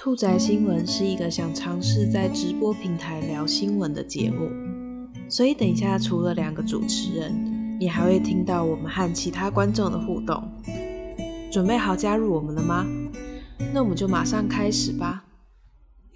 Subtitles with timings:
[0.00, 4.48] 兔仔新闻是一个想尝试在直播平台聊新闻的节目，
[5.28, 10.40] 所以等一下除了两个主持人，你还会听到我们和其他观众的互动。
[11.50, 12.86] 准备好加入我们了吗？
[13.74, 15.24] 那我们就马上开始吧。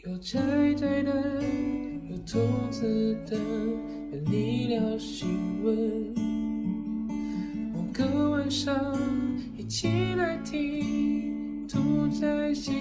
[0.05, 0.39] 有宅
[0.77, 1.43] 宅的，
[2.09, 2.39] 有兔
[2.71, 5.29] 子的，和你聊新
[5.64, 6.14] 闻。
[7.75, 8.96] 某个晚上，
[9.59, 12.75] 一起来听兔仔新。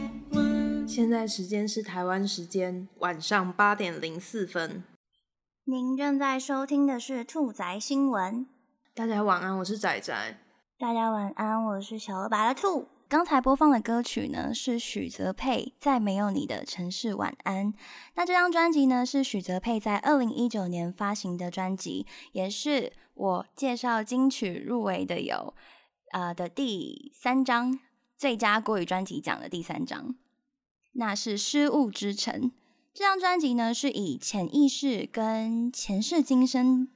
[0.91, 4.83] 现在时间是台湾时间晚上八点零四分。
[5.63, 8.45] 您正在收听的是兔仔新闻。
[8.93, 10.37] 大家晚安，我是仔仔。
[10.77, 12.89] 大家晚安，我是小鹅白的兔。
[13.07, 17.73] 刚才播放的歌曲呢是许泽佩在没有你的城市晚安。
[18.15, 25.53] 那这张专辑呢是许泽佩在二零一九年发行的专辑，也是我介绍金曲入围的有
[26.11, 27.79] 呃的第三张
[28.17, 30.15] 最佳国语专辑奖的第三张。
[30.93, 32.51] 那是失物之城。
[32.93, 36.89] 这张专辑呢是以潜意识跟前世今生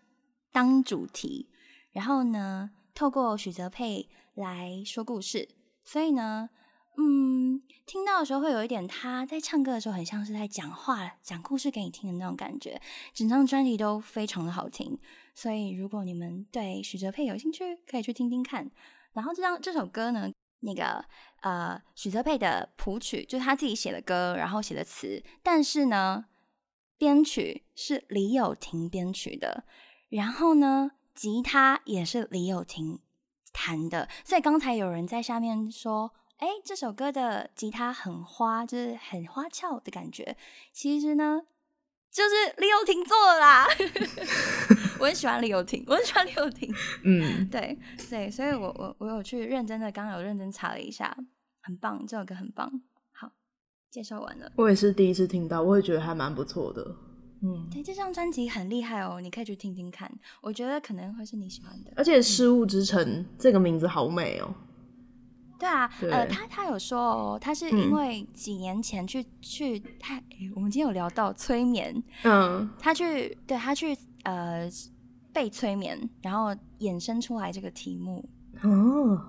[0.51, 1.47] 当主题，
[1.91, 5.47] 然后呢透过许泽佩来说故事。
[5.83, 6.49] 所以呢，
[6.97, 12.81] 嗯，听到的时候会有一点他在唱歌的时候很像是在讲话、讲故事给你听的那种感觉。
[13.13, 14.99] 整张专辑都非常的好听，
[15.33, 18.69] 所以如果你们对许哲佩有兴趣，可以去听听看。
[19.13, 21.05] 然后这张这首歌呢，那个
[21.45, 26.25] 呃许哲佩的谱曲就是他自己写的歌，然后写的词，但是呢
[26.97, 29.63] 编曲是李友廷编曲的，
[30.09, 32.99] 然后呢吉他也是李友廷。
[33.57, 40.35] 弹的，所以刚才有人在下面说：“哎，这首歌的吉他很花，就是很花俏的感觉。”
[40.73, 41.41] 其实呢，
[42.11, 43.65] 就是李友廷做的啦。
[44.99, 46.69] 我很喜欢李友廷，我很喜欢李友廷。
[47.05, 47.79] 嗯，对
[48.09, 51.15] 对，所以我我我有去认真的，刚刚有认真查了一下，
[51.65, 52.71] 很棒，这首歌很棒。
[53.11, 53.31] 好，
[53.89, 54.51] 介绍完了。
[54.55, 56.95] 我也是第一次听到，我也觉得还蛮不错的。
[57.41, 60.11] 嗯，对，这张专辑很厉害哦，你可以去听听看，
[60.43, 61.91] 我觉得可能会是你喜欢的。
[61.95, 64.53] 而且“失物之城”这个名字好美哦。
[65.57, 70.21] 对啊，呃，他他有说哦，他是因为几年前去去他，
[70.53, 74.69] 我们今天有聊到催眠，嗯，他去对他去呃
[75.33, 78.27] 被催眠，然后衍生出来这个题目
[78.61, 79.21] 哦，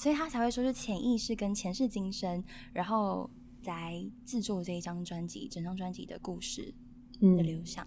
[0.00, 3.28] 所以他才会说是潜意识跟前世今生，然后
[3.64, 6.74] 来制作这一张专辑，整张专辑的故事。
[7.20, 7.86] 的流向，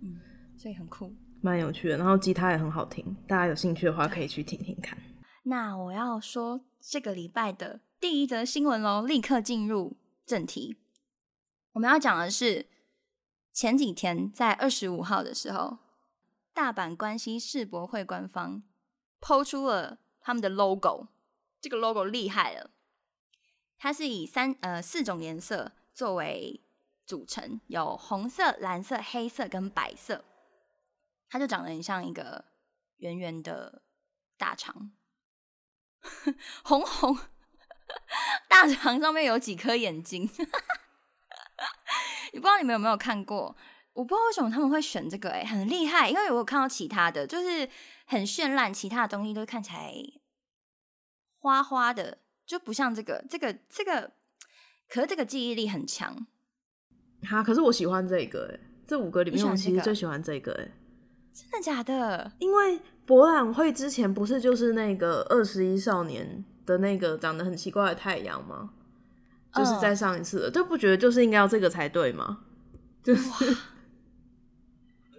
[0.00, 0.18] 嗯，
[0.56, 1.96] 所以很酷，蛮有趣的。
[1.96, 4.98] 然后吉他也很好听，大家有兴趣的话可以去听听看。
[5.44, 9.96] 那我要说这个礼拜的第一则新闻喽，立刻进入
[10.26, 10.74] 正题。
[11.74, 12.66] 我们要讲的是
[13.52, 15.78] 前几天在二十五号的时候，
[16.52, 18.64] 大阪关西世博会官方
[19.20, 21.06] 抛出了他们的 logo，
[21.60, 22.70] 这个 logo 厉害了，
[23.78, 26.62] 它是以三呃四种颜色作为。
[27.06, 30.24] 组成有红色、蓝色、黑色跟白色，
[31.28, 32.46] 它就长得很像一个
[32.96, 33.82] 圆圆的
[34.36, 34.90] 大肠，
[36.64, 37.16] 红红
[38.48, 40.28] 大肠上面有几颗眼睛，
[42.32, 43.56] 你 不知道你们有没有看过？
[43.92, 47.70] 我不知道为什么他们会选这个，哎，很厉害，因为我有看到其他的就是
[48.06, 49.94] 很绚烂，其他的东西都看起来
[51.46, 54.10] 花花的，就不像这个，这个这个，
[54.88, 56.26] 可是这个记忆力很强。
[57.22, 60.68] 哈，可是我喜欢这个哎，这五个里面我其实最喜欢这个哎，
[61.32, 62.32] 真的假的？
[62.40, 68.70] 因为博览会之前不是就是那个二十一少年的那个长得很奇怪的太阳吗？
[69.54, 72.40] 就是在上一次，都不觉得就是应该要这个才对吗？
[73.04, 73.56] 就是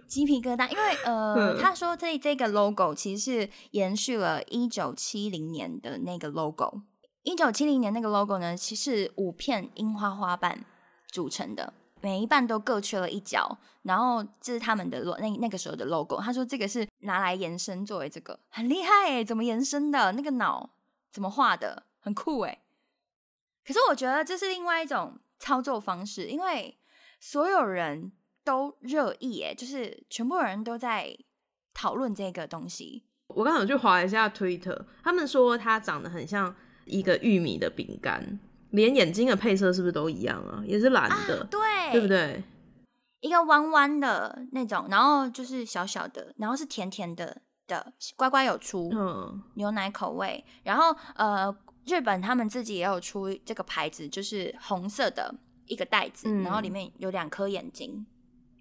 [0.08, 6.80] 鸡皮疙瘩，因为呃， 他说这这个 logo 其实是延续了一九七零年的那个 logo，
[7.22, 10.64] 一九七零年那个 logo 呢，其实五片樱花花瓣
[11.06, 11.74] 组成的。
[12.00, 16.20] 每一瓣都各缺了一角，然后这是他们的那那个时候的 logo。
[16.20, 20.12] 他说这个是拿来延伸作为这个，很厉害哎，怎么延伸的？
[20.12, 20.70] 那个脑
[21.10, 21.82] 怎么画的？
[21.98, 22.62] 很酷哎。
[23.66, 26.78] 可是我觉得这是另外一种操作方式，因为
[27.18, 28.12] 所有人
[28.48, 31.14] 都热议哎，就是全部人都在
[31.74, 33.04] 讨论这个东西。
[33.26, 36.56] 我刚好去划一下 Twitter，他们说它长得很像
[36.86, 38.40] 一个玉米的饼干。
[38.70, 40.62] 连眼睛的配色是不是都一样啊？
[40.66, 41.60] 也是蓝的，对，
[41.92, 42.42] 对不对？
[43.20, 50.42] 一个弯弯的那种，然后就是小小的，然后是甜甜的的，乖乖有出嗯牛奶口味。
[50.62, 51.54] 然后呃，
[51.84, 55.34] 日本他们自己也有出这个牌子，就是红色的
[55.66, 58.06] 一个袋子，然后里面有两颗眼睛，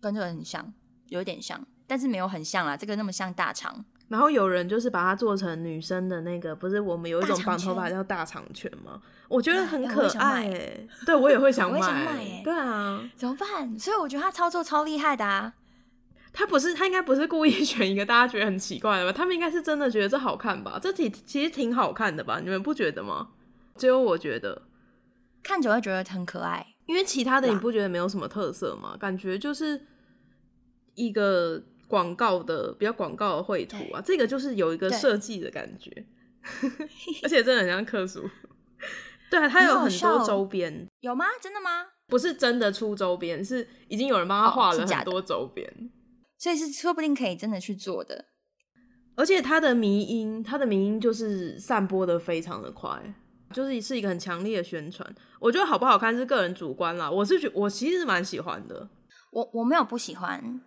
[0.01, 0.73] 跟这个很像，
[1.09, 2.75] 有点像，但是没有很像啦。
[2.77, 9.01] 这个那么像大肠，然后有人就是把它做成女生的那个，不是我们有一种绑头发叫大长裙吗？
[9.27, 13.77] 我觉得很可爱哎、对我也会想 买对啊，怎么办？
[13.77, 15.53] 所以我觉得他操作超厉害的啊。
[16.33, 19.11] 他不是他应该不是故意 选一个大家觉得很奇怪的吧？
[19.11, 20.79] 他们应该是真的觉得这好看吧？
[20.81, 22.39] 这挺其实挺好看的吧？
[22.39, 23.29] 你们不觉得吗？
[23.75, 24.61] 只有我觉得，
[25.41, 26.65] 看久会觉得很可爱。
[26.87, 28.97] 因为其他的你不觉得没有什么特色吗？
[28.99, 29.79] 感觉就是
[30.95, 36.05] 一个广告的比较广告的绘图啊，这个就是有一个对设计的感觉，
[37.23, 38.27] 而且真的很像克苏。
[39.29, 41.25] 对啊，它有很多周边，有吗？
[41.41, 41.85] 真的吗？
[42.07, 45.91] 不是真的出周边，是已经有人帮他哦画了很多周边。
[46.37, 48.25] 所以是说不定可以真的去做的。
[49.15, 53.13] 而且他的迷音，他的迷音就是散播的非常的快，
[53.51, 55.07] 就是是一个很强烈的宣传。
[55.39, 58.89] 我觉得好不好看是个人主观啦，我是觉我其实蛮喜欢的。
[59.31, 60.61] 我我没有不喜欢，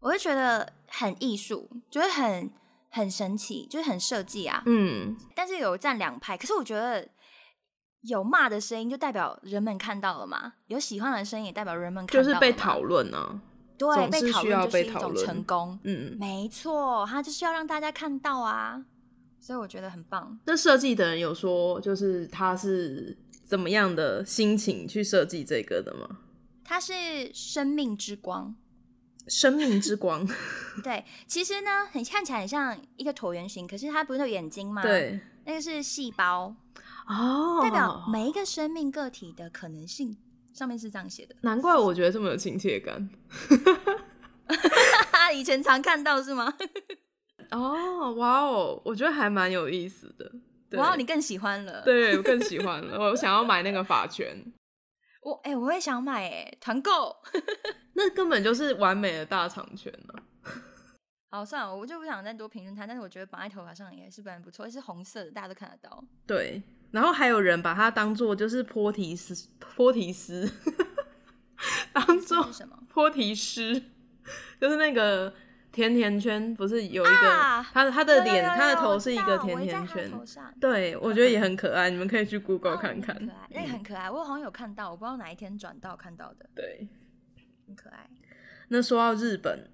[0.00, 2.50] 我就觉得很艺术，觉得很
[2.90, 4.62] 很神奇，就是很设计啊。
[4.66, 7.06] 嗯，但是有站两派，可是我觉得
[8.02, 13.40] 有骂的声音就代表人们看到了嘛，有喜欢的声音也代表人们看就是到了嘛被讨论啊。
[13.78, 15.78] 对被讨论是需要就是一种成功。
[15.82, 18.80] 嗯，没错，他就是要让大家看到啊，
[19.42, 20.38] 所以我觉得很棒。
[20.44, 26.18] 那设计的人有说，就是他是怎么样的心情去设计这个的吗？
[26.62, 26.92] 它是
[27.34, 28.54] 生命之光，
[29.26, 30.24] 生命之光，
[30.84, 36.54] 对，其实呢，很看起来很像一个椭圆形，可是它不是有眼睛吗？，对，那个是细胞，
[37.08, 40.16] 哦，代表每一个生命个体的可能性，
[40.54, 41.34] 上面是这样写的。
[41.40, 43.10] 难怪我觉得这么有亲切感。
[45.34, 46.54] 以前常看到是吗？
[47.52, 50.30] 哦，哇哦，我觉得还蛮有意思的。
[50.68, 54.36] 对哇，你更喜欢了。，对我更喜欢了，我想要买那个发圈，
[55.22, 57.14] 我哎、我也想买哎，团购。
[57.94, 60.22] 那根本就是完美的大长圈了、
[61.30, 66.02] 好，算了，我就不想再多评论它，但是我觉得绑在头发上也是蛮不错，是红色的，大家都看得到。
[66.26, 70.50] 对，然后还有人把它当做就是坡提斯，坡提斯，
[71.92, 72.78] 当做什么？
[72.88, 73.82] 坡提斯，
[74.58, 75.32] 就是那个
[75.72, 83.16] 甜甜圈，不是有一个、啊他他的脸，他的头是一个甜甜圈，头上对我觉得也很可爱，你们可以去 Google 哦看看。
[83.16, 86.86] 很可爱，那个很可爱，我好像有看到，我不知道哪一天转到看到的，对，
[87.66, 88.08] 很可爱。
[88.68, 89.66] 那说到日本，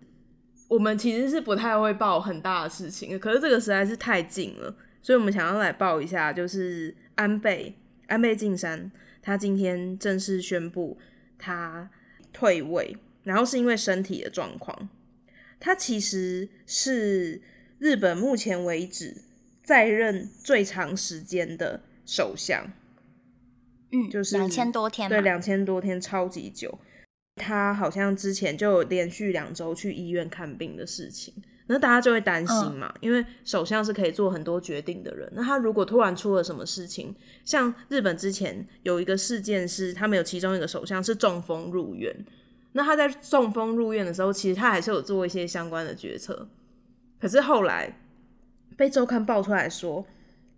[0.68, 8.90] 我们其实是不太会报很大的事情，可是这个实在是太近了，所以我们想要来报一下，就是安倍安倍晋三，
[9.20, 10.96] 他今天正式宣布
[11.36, 11.90] 他
[12.32, 14.88] 退位，然后是因为身体的状况。
[15.60, 17.40] 他其实是
[17.78, 19.16] 日本目前为止
[19.62, 22.72] 在任最长时间的首相，
[23.92, 26.78] 嗯，就是两千多天嘛，对，两千多天，超级久。
[27.40, 31.32] 他好像之前就有连续两周去医院看病的事情，
[31.68, 35.30] 那大家就会担心嗯嘛，因为首相是可以做很多决定的人。
[35.36, 37.14] 那他如果突然出了什么事情，
[37.44, 42.12] 像日本之前有一个事件是，他们有其中一个首相是中风入院，
[42.78, 46.48] 那他在中风入院的时候，其实他还是有做一些相关的决策，
[47.20, 47.98] 可是后来
[48.76, 50.06] 被周刊爆出来说，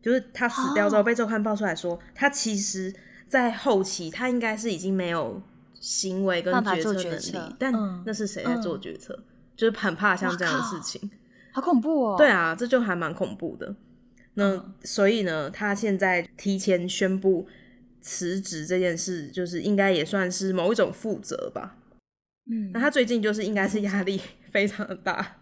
[0.02, 2.94] 就是他死掉之后哦被周刊爆出来说，他其实
[3.26, 5.40] 在后期他应该是已经没有
[5.80, 9.18] 行为跟决策能力，但嗯那是谁在做嗯决策？
[9.56, 11.10] 就是很怕像这样的事情。
[11.52, 12.16] 好恐怖哦。
[12.18, 13.74] 对，啊，这就还蛮恐怖的。
[14.34, 17.48] 那、嗯所以呢，他现在提前宣布
[18.02, 21.78] 辞职这件事，就是应该也算是某一种负责吧。
[22.50, 25.36] 嗯，那他最近就是应该是压力 非常的大，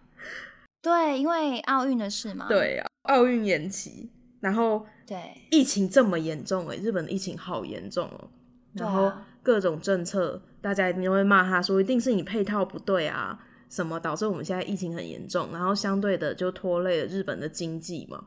[0.83, 4.11] 对，因为奥运的事嘛，对啊，奥运延期，
[4.41, 5.17] 然后对，
[5.51, 8.31] 疫情这么严重哎、日本的疫情好严重哦、
[8.75, 9.11] 然后
[9.43, 13.39] 各种政策，大家一定会骂他说，一定是你配套不对啊，
[13.71, 18.27] 什么导致我们现在疫情很严重，然后相对的就拖累了日本的经济嘛。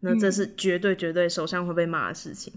[0.00, 0.32] 那这嗯。
[0.32, 2.52] 是绝对绝对首相会被骂的事情。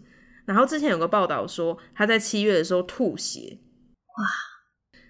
[0.46, 3.60] 然后之前有个报道说，他在七月的时候吐血，
[4.18, 4.53] 哇！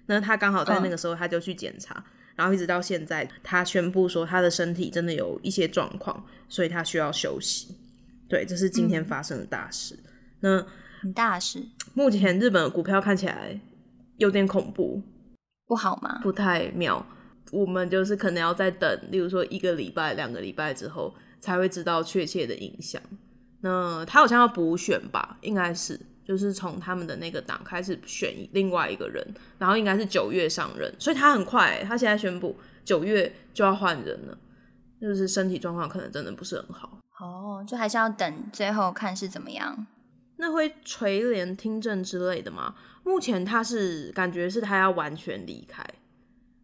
[0.06, 2.04] 那他刚好在那个时候他就去检查，
[2.36, 7.76] 然后一直到现在，他宣布说他的身体真的有一些状况，所以他需要休息。
[8.28, 9.98] 对，这是今天嗯发生的大事。
[10.40, 10.66] 那
[11.00, 13.60] 很大事，目前日本的股票看起来
[14.18, 15.02] 有点恐怖，
[15.68, 16.20] 不好吗？
[16.24, 17.06] 不太妙。
[17.52, 23.00] 我们就是可能要再等，例如说一个礼拜、两个礼拜之后，才会知道确切的影响。
[23.62, 29.26] 那他好像要补选吧，应该是，就是从他们的那个党开始选另外一个人，
[29.58, 34.38] 然后应该是九月上任，所以他很快欸、他现在宣布九月就要换人了，
[35.02, 36.98] 就是身体状况可能真的不是很好。
[37.20, 39.86] 哦，就还是要等最后看是怎么样。
[40.38, 42.76] 那会垂帘听政之类的吗？
[43.04, 45.86] 目前他是感觉是他要完全离开，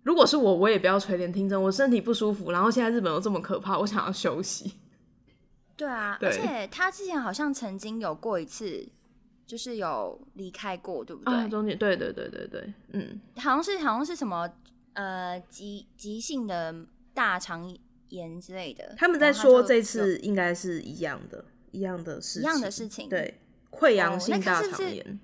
[0.04, 1.62] 如果是我，我也不要垂帘听政。
[1.62, 4.74] 我身体不舒服，然后现在日本又这么可怕，我想要休息。
[5.78, 8.90] 对啊，而且他之前好像曾经有过一次，
[9.50, 11.34] 就是有离开过，对不对？
[11.34, 14.48] 啊，中间对对对对对，嗯，好像是好像是什么
[14.94, 17.76] 呃急急性的大肠
[18.10, 18.94] 炎之类的。
[18.96, 23.10] 他们在说这次应该是一样的，一样的事，一样的事情。
[23.10, 23.42] 对，
[23.72, 25.20] 溃疡性大肠炎，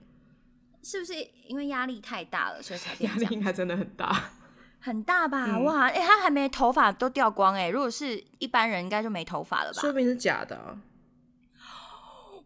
[0.81, 1.13] 是不是
[1.45, 4.31] 因为压力太大了，所以才压力应该真的很大。
[4.81, 5.59] 很大吧？
[5.59, 5.87] 哇！
[5.87, 7.69] 哎，他还没头发都掉光哎。
[7.69, 9.81] 如果是一般人，应该就没头发了吧？
[9.81, 10.77] 说不定是假的。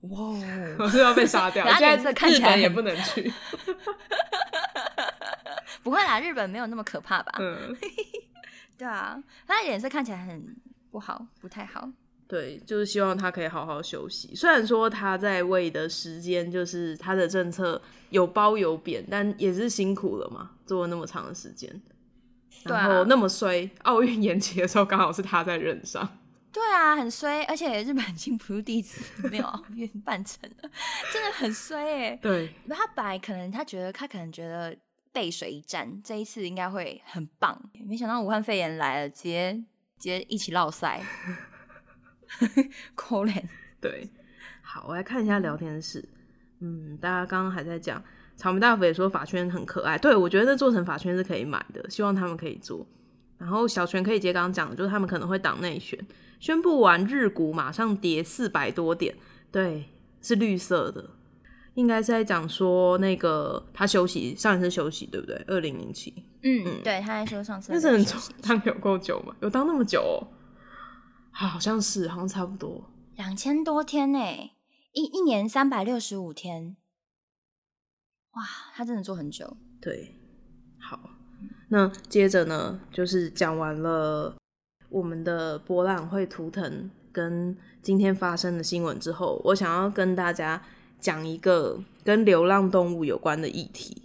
[0.01, 0.17] 哇！
[0.79, 1.65] 我是要被杀掉。
[1.77, 3.31] 现在看起来也不能去。
[5.83, 7.33] 不会啦，日本没有那么可怕吧？
[7.39, 7.75] 嗯。
[8.77, 10.55] 对啊，他脸色看起来很
[10.89, 11.89] 不好，不太好。
[12.27, 14.33] 对，就是希望他可以好好休息。
[14.35, 21.81] 虽然说他在位的时间，就是他的政策有褒有贬，但也是辛苦了嘛，做了那么长的时间。
[22.65, 26.07] 然后那么衰，奥运延期的时候刚好是他在任上。
[26.51, 30.69] 对啊，很衰，而且日本已经不是第一次没有奥运 办成了，
[31.13, 32.15] 真的很衰哎。
[32.15, 34.75] 对，他本来可能他觉得他可能觉得
[35.11, 39.63] 背水一战，这一次应该会很棒，没想到武汉肺炎来了，直接直
[39.99, 41.01] 接一起落赛。
[42.95, 43.43] 可怜。
[43.79, 44.09] 对，
[44.61, 46.07] 好，我来看一下聊天室。
[46.59, 48.03] 嗯，大家刚刚还在讲。
[48.35, 52.87] 草莓大福也说法圈很可爱，对我觉得做成法圈是可以买的，希望他们可以做。
[53.37, 55.99] 然后小泉可以接刚刚讲的，就是他们可能会党内选，
[56.39, 59.15] 宣布完日股马上跌四百多点，
[59.51, 59.89] 对，
[60.21, 61.09] 是绿色的，
[61.73, 65.35] 应该是在讲说那个他休息上一次休息对不对？
[65.47, 69.35] 二零零七，嗯嗯，对，他在说上次那是很久，当有够久吗？
[69.41, 70.27] 有当那么久哦？
[71.31, 74.19] 好像是，好像差不多两千多天呢，
[74.93, 76.77] 一一年三百六十五天。
[78.31, 78.43] 哇，
[78.73, 79.57] 他真的做很久。
[79.81, 80.15] 对，
[80.79, 80.99] 好，
[81.69, 84.35] 那接着呢，就是讲完了
[84.89, 90.61] 我们的博览会图腾跟今天发生的新闻之后，我想要跟大家
[90.99, 94.01] 讲一个跟流浪动物有关的议题。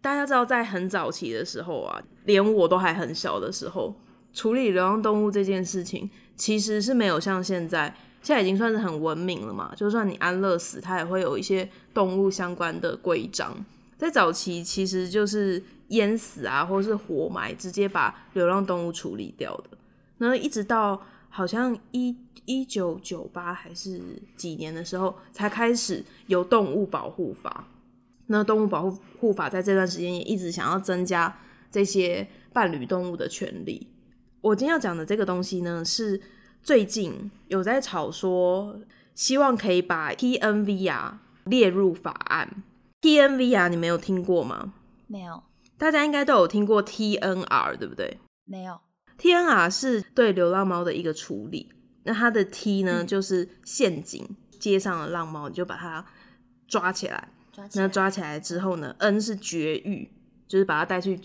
[0.00, 3.94] 大家知道，在很早期的时候啊，连我都还很小的时候，
[4.32, 7.94] 处理流浪动物这件事情，其实是没有像现在。
[8.22, 13.54] 现在已经算是很文明了嘛，就算你安乐死，它也会有一些动物相关的规章。
[13.96, 19.75] 在早期，其实就是淹死啊，或是活埋，直接把流浪动物处理掉的。
[20.18, 24.00] 那一直到好像一一九九八还是
[24.36, 27.68] 几年的时候，才开始有动物保护法。
[28.26, 31.38] 那动物保护护法在这段时间也一直想要增加
[31.70, 33.86] 这些伴侣动物的权利。
[34.40, 36.20] 我今天要讲的这个东西呢，是。
[36.62, 38.80] 最近有在吵说，
[39.14, 42.64] 希望可以把 T N V 啊列入法案。
[43.02, 44.72] T N V 啊你没有听过吗？
[45.06, 45.44] 没有。
[45.78, 48.18] 大家应该都有听过 T N R 对不对？
[48.46, 48.80] 没有。
[49.18, 51.72] T N R 是对流浪猫的一个处理。
[52.04, 54.26] 那它的 T 呢，就是陷阱，
[54.58, 56.04] 街上的浪猫你就把它
[56.68, 57.28] 抓起来。
[57.74, 60.10] 那抓起来之后呢，N 是绝育，
[60.46, 61.20] 就是把它带去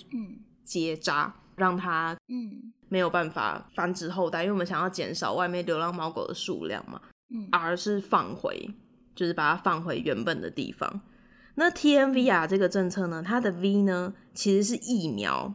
[0.64, 2.74] 结扎，让它嗯。
[2.92, 7.02] 没有办法繁殖后代，因为我们想要减少外面流浪猫狗的数量嘛。
[7.34, 8.70] 嗯，而是放回，
[9.16, 11.00] 就是把它放回原本的地方。
[11.56, 15.54] 那 T N V R 这个政策呢，它的 V 呢其实是疫苗，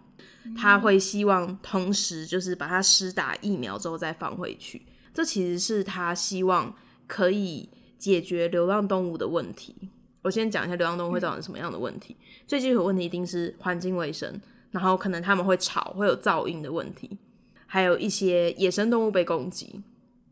[0.54, 4.84] 它会希望同时就是把它施打疫苗之后再放回去。
[5.14, 6.76] 这其实是他希望
[7.06, 9.74] 可以解决流浪动物的问题。
[10.22, 12.16] 我先讲一下流浪动物会造成什么样的问题。
[12.46, 14.38] 最基础问题一定是环境卫生，
[14.72, 17.16] 然后可能他们会吵，会有噪音的问题。
[17.64, 19.82] 还有一些野生动物被攻击，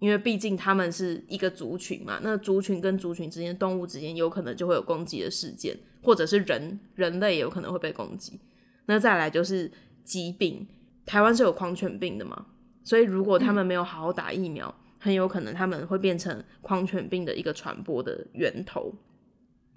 [0.00, 8.38] 因为毕竟他们是一个族群嘛，那族群跟族群之间、动物之间有可能就会有攻击的事件，或者是人人类也有可能会被攻击。
[8.87, 9.71] 那再来就是
[10.04, 10.66] 疾病，
[11.06, 12.46] 台湾是有狂犬病的嘛，
[12.82, 18.94] 所以如果他们没有好好打疫苗，很有可能他们会变成狂犬病的一个传播的源头。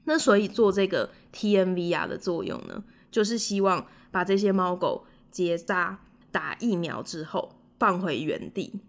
[0.06, 6.00] 那所以做这个 T M V R 的作用呢，就是希望把这些猫狗结扎。
[6.30, 8.82] 打疫苗之后放回原地，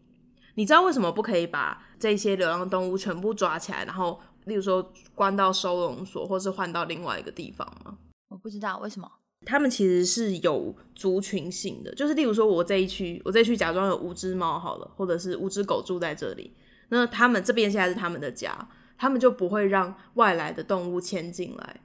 [0.55, 7.97] 你知道为什么不可以把这些流浪动物全部抓起来，然后例如说关到收容所，或是换到另外一个地方吗？
[8.29, 9.11] 我不知道为什么。
[9.47, 16.53] 他们其实是有族群性的，就是例如说我这一区，我这一区假装有五只猫好了，或者是五只狗住在这里，
[16.89, 18.69] 那他们这边现在是他们的家，
[18.99, 21.81] 他们就不会让外来的动物迁进来。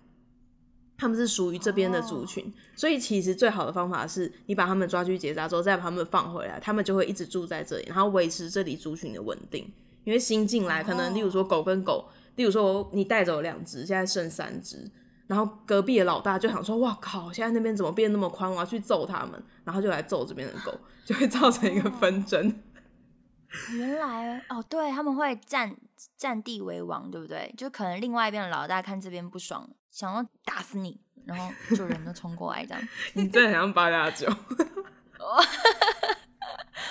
[0.95, 9.69] 他们是属于这边的族群，所以其实最好的方法是你把他们抓去结扎之后，再把他们放回来，他们就会一直住在这里，然后维持这里族群的稳定。
[10.05, 14.89] 因为新进来，可能例如说狗跟狗，例如说你带走两只，现在剩三只，
[15.27, 18.51] 然后隔壁的老大就想说：“哇靠，现在那边怎么变那么宽？
[18.51, 22.61] 我要去揍他们。”然后就来揍这边的狗，就会造成一个纷争。
[23.77, 25.75] 原来哦，对他们会占
[26.17, 27.53] 占地为王，对不对？
[27.57, 32.87] 就可能另外一边的老大看这边不爽，想要打死你，然后就人都冲过来这样。
[33.13, 34.27] 你真的很像八加九。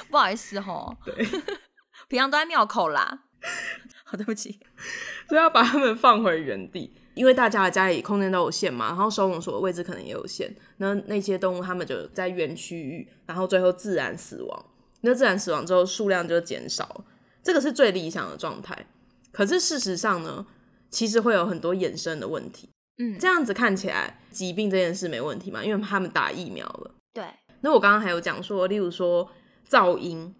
[0.08, 1.14] 不好意思吼，对，
[2.08, 3.24] 平常都在庙口啦。
[4.04, 4.60] 好，对不起，
[5.28, 14.64] 所以要把他们放回原地，因为大家的家里空间都有限嘛，然后收容所的位置可能也有限，那那些动物它们就在原区域，然后最后自然死亡。
[15.02, 17.04] 那自然死亡之后，数量就减少，
[17.42, 18.86] 这个是最理想的状态。
[19.32, 20.46] 可是事实上呢，
[20.90, 22.68] 其实会有很多衍生的问题。
[22.98, 25.64] 嗯，这样子看起来，疾病这件事没问题嘛？
[25.64, 26.94] 因为他们打疫苗了。
[27.12, 27.24] 对。
[27.62, 29.28] 那我刚刚还有讲说，例如说
[29.68, 30.34] 噪音，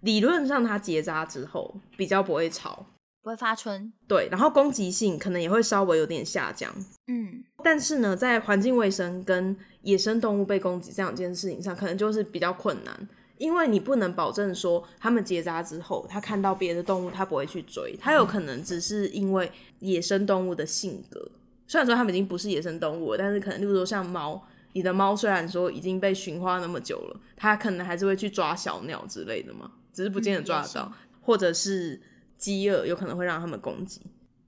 [0.00, 2.86] 理论上它结扎之后比较不会吵，
[3.22, 3.92] 不会发春。
[4.08, 6.74] 对，然后攻击性可能也会稍微有点下降。
[7.06, 13.08] 嗯，但是呢，在环境卫生跟野生动物被攻击这两件事情上，可能就是比较困难。
[13.38, 19.50] 因为你不能保证说，他们结扎之后，他看到别的动物，他不会去追，他有可能只是因为
[19.80, 21.28] 野生动物的性格。
[21.66, 24.40] 虽然说他们已经不是野生动物了，但是可能，例如说像猫，
[24.74, 32.00] 你的猫虽然说已经被驯化那么久了，它可能还是会去抓小鸟之类的嘛，只是不见得抓得到，或者是
[32.42, 34.02] 饥饿有可能会让他们攻击。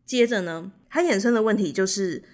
[0.05, 2.25] 接着呢，它衍生的问题就是。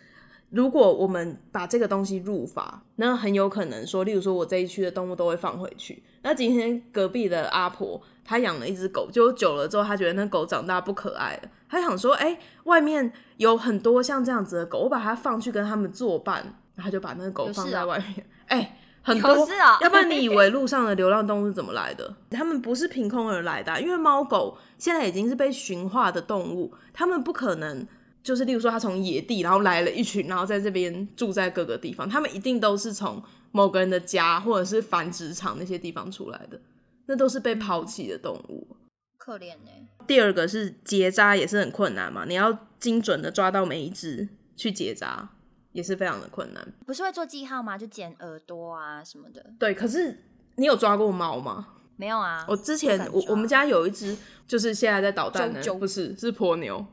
[0.52, 6.02] 如果我们把这个东西入法，那很有可能说，例如说我这一区的动物都会放回去。
[6.22, 18.26] 那今天隔壁的阿婆她养了一只狗，就久了之后，她觉得那狗长大不可爱了，她想说，哎，外面有很多像这样子的狗，我把它放去跟他们作伴，然后就把那个狗放在外面。
[18.46, 19.48] 哎，很多，
[19.80, 22.14] 要不然你以为 路上的流浪动物是怎么来的？
[22.30, 27.86] 他们不是凭空而来的，因为猫狗现在已经是被驯化的动物，他们不可能。
[28.22, 32.06] 就是，例如说，他从野地，然后来了一群，然后在这边住在各个地方。
[32.06, 36.60] 他们一定都是从某个人的家，或者是繁殖场那些地方出来的，
[37.06, 38.76] 那都是被抛弃的动物，
[39.16, 39.70] 可怜呢。
[40.06, 45.30] 第二个是结扎也是很困难嘛，你要精准的抓到每一只去结扎，
[45.72, 46.66] 也是非常的困难。
[46.86, 47.78] 不是会做记号吗？
[47.78, 49.44] 就剪耳朵啊什么的。
[49.58, 50.24] 对，可是
[50.56, 51.66] 你有抓过猫吗？
[51.96, 52.44] 没有啊。
[52.48, 54.16] 我之前我我们家有一只，
[54.46, 56.84] 就是现在在捣蛋的，不是是婆牛。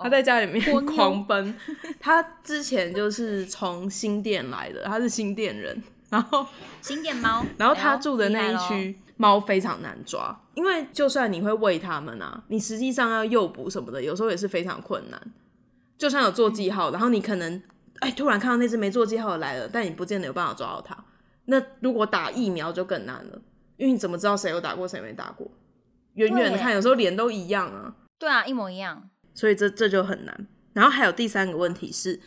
[0.00, 1.52] 他在家里面狂奔，
[1.98, 6.46] 他之前就是从新店来的，他是新店人，然后
[6.80, 15.20] 新店猫，然后他住的那一区猫非常难抓，因为就算你会喂它们啊，你实际上要诱捕什么的，有时候也是非常困难。
[15.96, 17.60] 就算有做记号，然后你可能
[18.00, 20.96] 哎突然看到那只没做记号的来了，但你不见得有办法抓到它。
[21.46, 23.40] 那如果打疫苗就更难了，
[23.76, 25.50] 因为你怎么知道谁有打过谁没打过？
[26.14, 27.94] 远远的看，有时候脸都一样啊。
[28.18, 29.08] 对啊，一模一样。
[29.34, 30.46] 所以这这就很难。
[30.72, 32.20] 然后还有第三个问题是，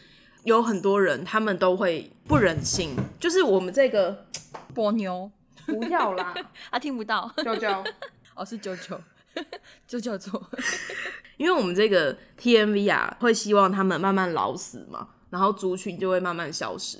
[0.43, 4.25] 有很多人他们都会不忍心，就是我们这个
[4.73, 5.29] 波妞
[5.65, 6.33] 不要啦，
[6.71, 7.31] 他听不到。
[7.37, 7.85] 啾啾，
[8.33, 8.99] 哦是九九，
[9.85, 10.49] 就叫做，
[11.37, 16.99] 因为我们这个 TMV 啊，会希望他们慢慢老死嘛，然后族群就会慢慢消失。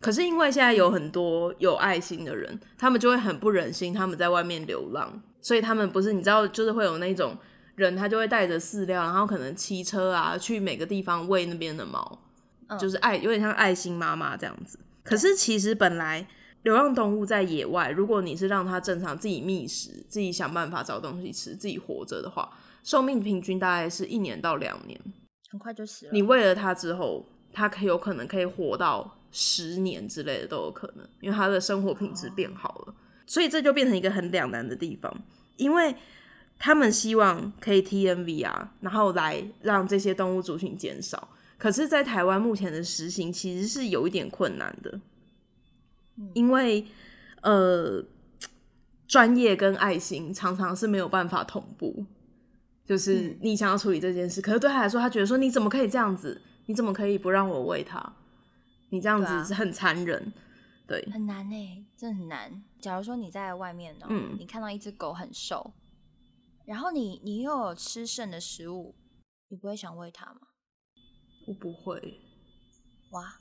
[0.00, 7.36] 可是因为现在有很多有爱心的人，他们就会很不忍心他们在外面流浪，所以他们不是你知道，就是会有那种。
[7.76, 12.18] 人他就会带着饲料，然后可能骑车啊，去每个地方喂那边的猫，
[12.80, 14.80] 就是爱有点像爱心妈妈这样子。
[15.04, 16.26] 可是其实本来
[16.62, 22.50] 流浪动物在野外，如果你是让它正常自己觅食、自己想办法找东西吃、自己活着的话，
[22.82, 24.98] 寿命平均大概是一年到两年，
[25.50, 26.12] 很快就死了。
[26.14, 27.26] 你喂了它之后，
[27.56, 32.94] 它可有可能可以活到十年之类的都有可能，因为他的生活品质变好了。
[33.26, 35.22] 所以这就变成一个很两难的地方，
[35.56, 35.94] 因为。
[36.58, 41.28] 他们希望可以 T N V 啊，然后来让这些动物族群减少。
[41.58, 44.98] 可是，在台湾目前的实行其实是有一点困难的，
[46.32, 46.86] 因为
[47.42, 48.02] 呃，
[49.06, 52.06] 专业跟爱心常常是没有办法同步。
[52.86, 56.40] 就是你想要处理这件事，可是对他来说，他觉得说你怎么可以这样子？
[56.66, 58.12] 你怎么可以不让我喂它？
[58.90, 60.32] 你这样子是很残忍，
[60.86, 62.62] 对，很难呢，真的很难。
[62.80, 64.06] 假如说你在外面呢，
[64.38, 65.72] 你看到一只狗很瘦。
[66.64, 68.96] 然后你你又有吃剩的食物，
[69.48, 70.40] 你不会想喂它吗？
[71.46, 72.20] 我不会。
[73.12, 73.38] 哇，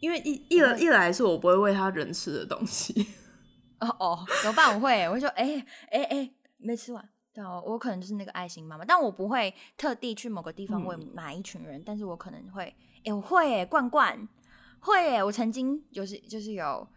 [0.00, 3.06] 因为一一来一来是我不会喂它人吃的东西。
[3.78, 4.74] 哦哦，怎么办？
[4.74, 7.08] 我会，我会说，哎哎哎，没吃完。
[7.38, 12.74] 对哦，我可能就是那个爱心妈妈，但我不会特地去某个地方为哪一群人，但是我可能会，
[13.04, 14.28] 哎，我会，罐罐
[14.80, 16.88] 会，我曾经就是就是有，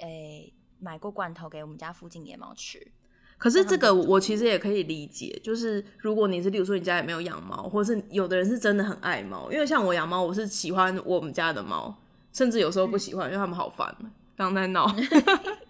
[0.00, 2.84] 哎，买过罐头给我们家附近野猫吃。
[3.38, 11.96] 可是这个我其实也可以理解，就是如果你是，例如说你家里没有养猫，或者是有的人是真的很爱猫，因为像我养猫，我是喜欢我们家的猫，
[12.32, 13.96] 甚至有时候不喜欢，因为他们好烦，
[14.36, 14.92] 刚在闹。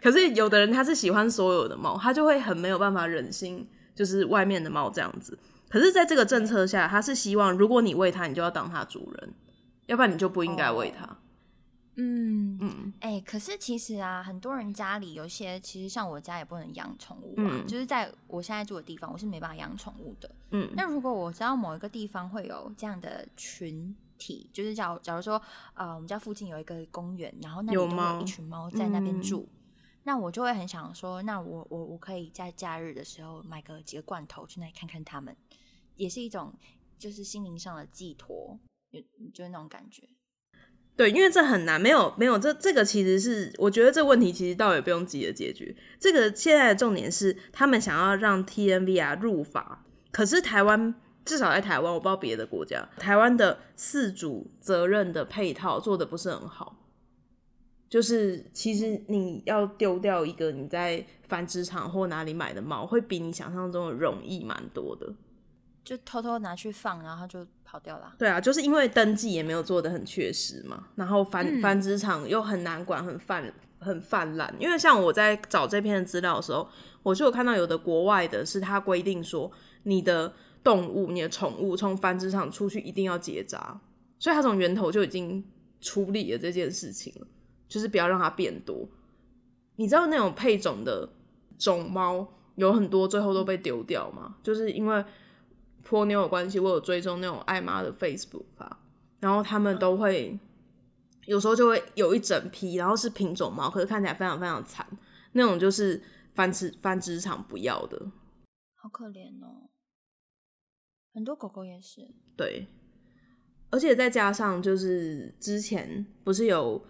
[0.00, 5.38] 可是有的人他是喜欢所有的猫，他就会很没有办法忍心，就是外面的猫这样子。
[5.68, 9.34] 可是在这个政策下，他是希望如果你喂它，你就要当它主人，
[9.86, 11.18] 要不然你就不应该喂它。
[12.00, 20.30] 嗯嗯，哎，可是其实啊，很多人家里有些，其实像我家也不能养宠物啊，就是在我现在住的地方，我是没办法养宠物的。
[20.52, 25.42] 嗯，那如果我知道某一个地方会有这样的群体，就是假假如说，
[25.74, 29.48] 呃，我们家附近有一个公园，然后那里有一群猫在那边住，
[30.04, 35.36] 那我就会很想说，那我我我可以在假日的时候买个几个罐头去那里看看他们，
[35.96, 36.54] 也是一种
[36.96, 38.58] 就是心灵上的寄托，
[38.90, 39.00] 就
[39.32, 40.08] 就是那种感觉。
[40.96, 45.76] 对，因为这很难，没有没有这这个其实是我觉得这问题其实倒也不用急着解决。
[46.00, 50.92] 这个现在的重点是他们想要让 T N V R 入法，可是台湾
[51.24, 56.76] 至少在台湾，我不知道别的国家，台湾的四主责任的配套做的不是很好。
[57.88, 65.12] 就是其实你要丢掉一个你在繁殖场或哪里买的猫，会比你想象中的容易蛮多的。
[65.84, 68.14] 就偷偷拿去放，然后就跑掉了。
[68.18, 74.54] 对啊，就是因为登记也没有做的很确实嘛，然后繁繁殖场又很难管，很泛很泛滥。
[74.58, 76.68] 因为像我在找这篇资料的时候，
[77.02, 79.50] 我就有看到有的国外的是他规定说，
[79.84, 80.30] 你的
[80.62, 83.80] 动物、你的宠物从繁殖场出去一定要结扎，
[84.18, 85.42] 所以他从源头就已经
[85.80, 87.26] 处理了这件事情了，
[87.68, 88.88] 就是不要让它变多。
[89.76, 91.08] 你知道那种配种的
[91.58, 92.26] 种猫
[92.56, 94.36] 有很多最后都被丢掉吗？
[94.42, 95.04] 就是因为。
[95.84, 98.78] 泼妞有关系，我有追踪那种爱妈的 Facebook 啊，
[99.20, 100.38] 然后他们都会
[101.24, 104.86] 有时候就会有一整批，然后是品种猫，可是看起来非常非常惨，
[105.32, 106.02] 那种就是
[106.34, 107.98] 繁殖繁殖场不要的，
[108.74, 109.70] 好可怜哦。
[111.14, 112.66] 很多狗狗也是，对，
[113.70, 116.84] 而且再加上就是之前不是有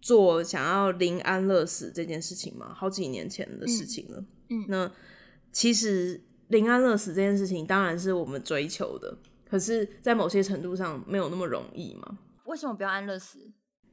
[0.00, 2.72] 做想要临安乐死这件事情嘛？
[2.74, 4.90] 好几年前的事情了，嗯，那
[5.52, 6.22] 其实。
[6.48, 9.14] 临安乐死这件事情当然是我们追求的，
[9.50, 12.16] 可是，在某些程度上没有那么容易嘛？
[12.46, 13.38] 为什么不要安乐死？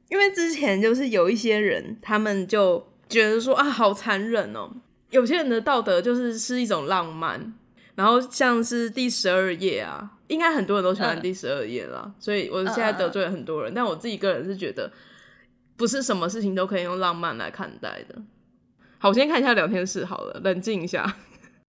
[0.08, 4.74] 因为之前就是有一些人，他们就觉得说啊，好残忍哦。
[5.10, 7.52] 有些人的道德就是是一种浪漫，
[7.94, 13.74] 然后像是第十二页啊，应该很多人都喜欢第十二页了，所以我现在得罪了很多人。
[13.74, 14.90] 但我自己个人是觉得，
[15.76, 18.16] 不是什么事情都可以用浪漫来看待的。
[18.98, 21.16] 好，我先看一下聊天室好了，冷静一下。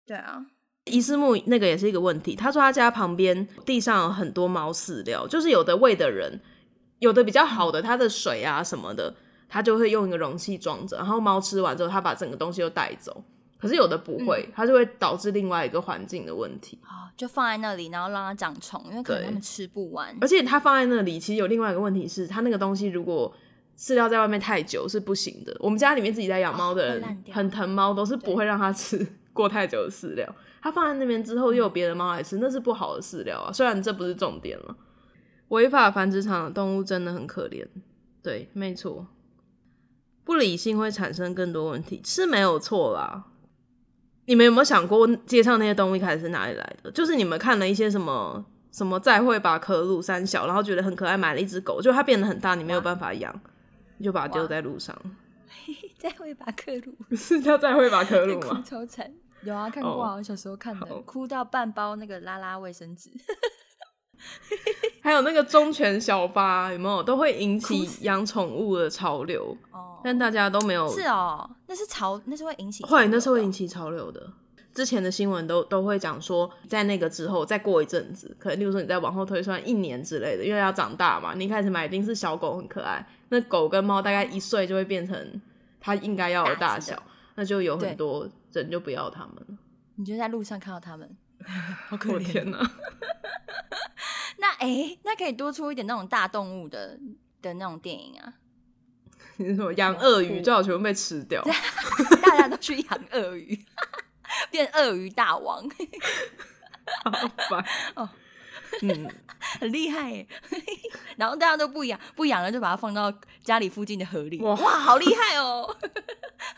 [0.06, 0.44] 对啊。
[0.84, 2.36] 伊斯木那个也是一个问题。
[2.36, 6.38] 他说他家旁边地上有很多猫饲料，就是有的喂的人，
[6.98, 9.14] 有的比较好的，他的水啊什么的，
[9.48, 13.24] 他就会用一个容器装着，然后猫吃完之后，他把整个东西都带走。
[13.58, 16.78] 可是有的不会，它就会导致另外一个环境的问题。
[17.16, 20.14] 就放在那里，然后让它长虫，因为可能它们吃不完。
[20.20, 23.34] 而且它放在那里，其实有另外一个问题是，它那个东西如果
[23.78, 25.56] 饲料在外面太久是不行的。
[25.60, 30.34] 我们家里面自己在养猫的人，很疼猫，都是不会让它吃 过太久的饲料。
[30.62, 33.52] 它放在那边之后，又有别的猫来吃，那是不好的饲料啊。
[33.52, 34.76] 虽然这不是重点了，
[35.48, 37.66] 违法繁殖场的动物真的很可怜。
[38.22, 39.06] 对，没错，
[40.24, 43.24] 不理性会产生更多问题，是没有错啦。
[44.24, 46.90] 你们有没有想过，街上那些动物一开始是哪里来的？
[46.92, 53.40] 就是你们看了一些什么什么再会吧可鲁三小，然后觉得很可爱，买了一只狗，就它变得很大，你没有办法养，你
[54.02, 54.96] 就把它丢在路上。
[55.98, 58.62] 再会吧克鲁 是叫再会吧克鲁吗？
[58.66, 59.12] 超惨。
[59.42, 63.10] 有啊，看过啊，我小时候看的，哭到半包那个拉拉卫生纸，
[65.02, 69.56] 还有那个忠犬小八，有没有都会引起养宠物的潮流？
[69.70, 70.88] 哦，但大家都没有。
[70.90, 72.82] 是哦，那是潮，那是会引起。
[72.84, 74.32] 会，那是会引起潮流的。
[74.74, 81.34] 之前的新闻都都会讲说，在那个之后再过一阵子，可能例如说你再往后推算一年之类的，因为要长大嘛。
[81.34, 85.40] 你一开始买一定是小狗很可爱，那狗跟猫大概一岁就会变成
[85.80, 87.00] 它应该要的大小。
[87.36, 89.56] 那就有很多人就不要它们了。
[89.96, 91.16] 你就在路上看到他们，
[91.88, 92.24] 好可怜。
[92.24, 92.58] 天哪！
[94.38, 96.98] 那哎，那可以多出一点那种大动物的
[97.40, 98.34] 的那种电影啊。
[99.38, 101.42] 你是说养鳄鱼，最好全部被吃掉？
[102.22, 103.58] 大家都去养鳄鱼，
[104.50, 105.62] 变鳄鱼大王。
[107.04, 107.10] 好
[107.48, 108.08] 烦哦。
[108.82, 109.08] 嗯，
[109.60, 110.26] 很厉害耶。
[111.16, 114.40] 然后大家都不养，不养了就把它放到家里附近的河里。
[114.40, 115.64] 哇，哇好厉害哦！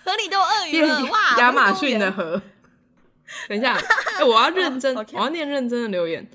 [0.05, 1.39] 河里都有鳄鱼了，哇！
[1.39, 2.41] 亚马逊的河。
[3.49, 3.75] 等一下，
[4.19, 6.27] 哎，我要认真，我要念认真的留言。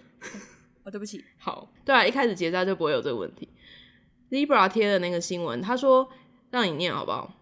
[0.84, 1.24] 哦，对不起。
[1.40, 3.50] 好，对啊，一开始结扎就不会有这个问题。
[4.30, 6.10] Libra 贴的那个新闻，他说
[6.52, 7.34] 让你念好不好？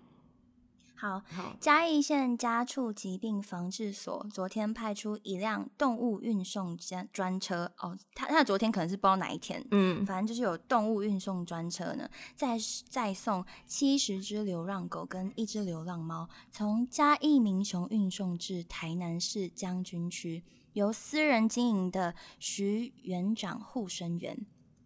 [0.99, 12.57] 好，好，嘉义县家畜疾病防治所昨天派出一辆动物运送专专车哦，他他昨天可能是不知道哪一天，嗯，反正就是有动物运送专车呢，再
[12.89, 24.37] 再送七十只流浪狗跟一只流浪猫，从嘉义民雄运送至台南市将军区，由私人经营的徐园长护生园。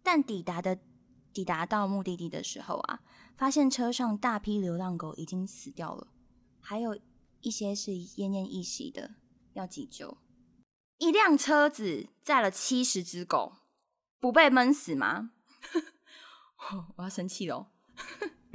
[0.04, 0.78] 但抵达的
[1.34, 3.00] 抵达到目的地的时候啊，
[3.36, 6.06] 发现车上大批流浪狗已经死掉了，
[6.60, 6.96] 还有
[7.40, 9.16] 一些是奄奄一息的，
[9.52, 10.16] 要急救。
[10.98, 13.56] 一辆车子载了七十只狗，
[14.20, 15.32] 不被闷死吗？
[16.96, 17.72] 我要生气了！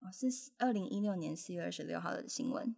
[0.00, 2.76] 哦，是二零一六年四月二十六号的新闻。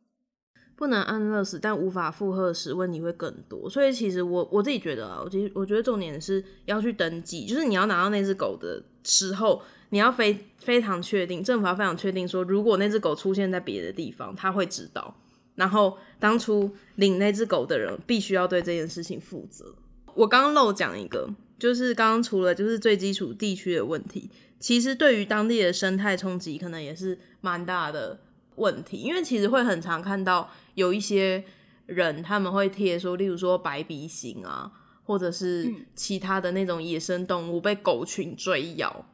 [0.79, 3.69] 不能安乐死，但无法负荷时问题会更多。
[3.69, 15.17] 所以其实我我自己觉得啊，我其实我觉得重点是要去登记，就是你要拿到那只狗的时候，你要非非常确定，政府要非常确定说，如果那只狗出现在别的地方，他会知道。
[15.57, 19.75] 然后当初领那只狗的人必须要对这件事情负责。
[20.14, 28.21] 我刚刚漏讲一个，就是刚刚除了就是最基础地区的问题，其实对于当地的生态冲击可能也是蛮大的
[28.59, 31.44] 问题，因为其实会很常看到有一些
[31.87, 34.71] 人他们会贴说，例如说白鼻型啊，
[35.05, 39.07] 或者是嗯其他的那种野生动物被狗群追咬，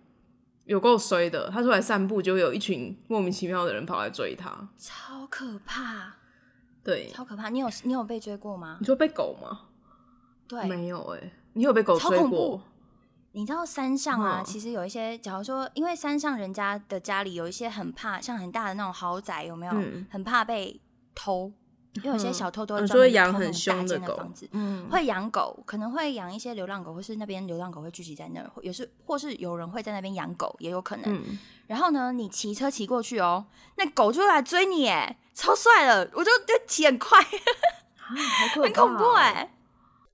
[0.64, 1.48] 有够衰的。
[1.50, 4.68] 他出来散步，就会有一群莫名其妙的人跑来追他。
[4.76, 6.16] 超可怕，
[6.82, 7.48] 对，超可怕！
[7.48, 8.86] 你有你有被追过吗你？
[8.86, 9.60] 说被狗吗？
[10.48, 12.60] 对，没有哎、你有被狗追过怖？
[13.34, 19.72] 你知道山上啊，嗯其实有一些，假如说，因为山上人家的家里有一些很怕，像很大的那种豪宅，有没有？
[19.74, 20.80] 嗯很怕被
[21.16, 21.52] 偷，
[21.94, 31.04] 因为有些嗯小偷都会嗯专门养很偷那种大凶的房子，嗯，会养狗，可能会养一些流浪狗，或是那边流浪狗会聚集在那儿，或也是或是有人会在那边养狗，也有可能。
[31.12, 37.26] 嗯，然后呢，你骑车骑过去哦，那狗就会来追你，哎，超帅的，我就就骑很快，啊
[38.62, 39.50] 很恐怖哎。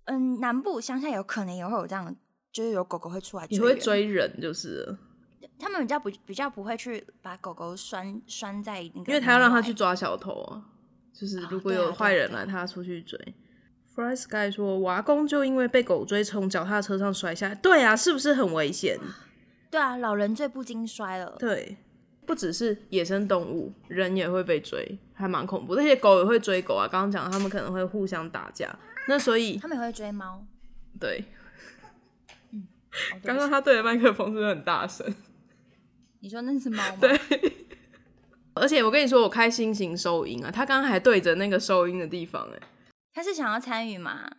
[0.06, 2.16] 嗯，南部乡下有可能也会有这样，
[2.52, 4.96] 就是有狗狗会出来追你会人追人就是，
[5.58, 9.74] 他们比较不比较不会去把狗狗拴拴在那个，因为他要让他去。
[9.74, 10.62] 抓小偷啊，
[11.12, 13.18] 就是哦如果有坏人来，他出去追。
[13.94, 18.98] Fry Sky 说，我阿公就因为被狗追从脚踏车上摔下来，对啊，是不是很危险？
[19.70, 21.36] 对啊，老人最不经摔了。
[21.38, 21.76] 对，
[22.26, 25.74] 不只是野生动物，人也会被追，还蛮恐怖。
[25.74, 28.76] 那些狗也会追狗啊，刚刚讲他们可能会互相打架，
[29.08, 30.44] 那所以他们也会追猫。
[30.98, 31.24] 对，
[33.12, 35.06] 哦刚刚他对着麦克风是不是很大声？
[36.20, 36.96] 你说那是猫吗？
[37.00, 37.18] 对
[38.54, 42.60] 而且我跟你说，我开新型收音啊，他刚刚还对着那个收音的地方、欸，
[43.12, 44.30] 他是想要参与吗？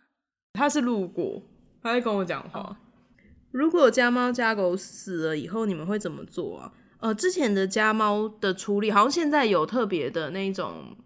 [0.52, 1.42] 他是路过，
[1.82, 2.60] 他在跟我讲话。
[2.60, 2.76] 哦
[3.50, 6.72] 如果家猫家狗死了以后，你们会怎么做啊？
[7.00, 10.96] 呃，之前的家猫的处理，好像现在有特别的那种，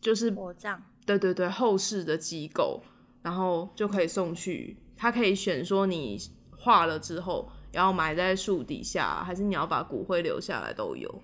[0.00, 0.80] 就是火葬。
[1.04, 2.84] 对对对，后事的机构，
[3.22, 6.18] 然后就可以送去，他可以选说你
[6.56, 11.22] 化了之后要埋在树底下，还是你要把骨灰留下来都有。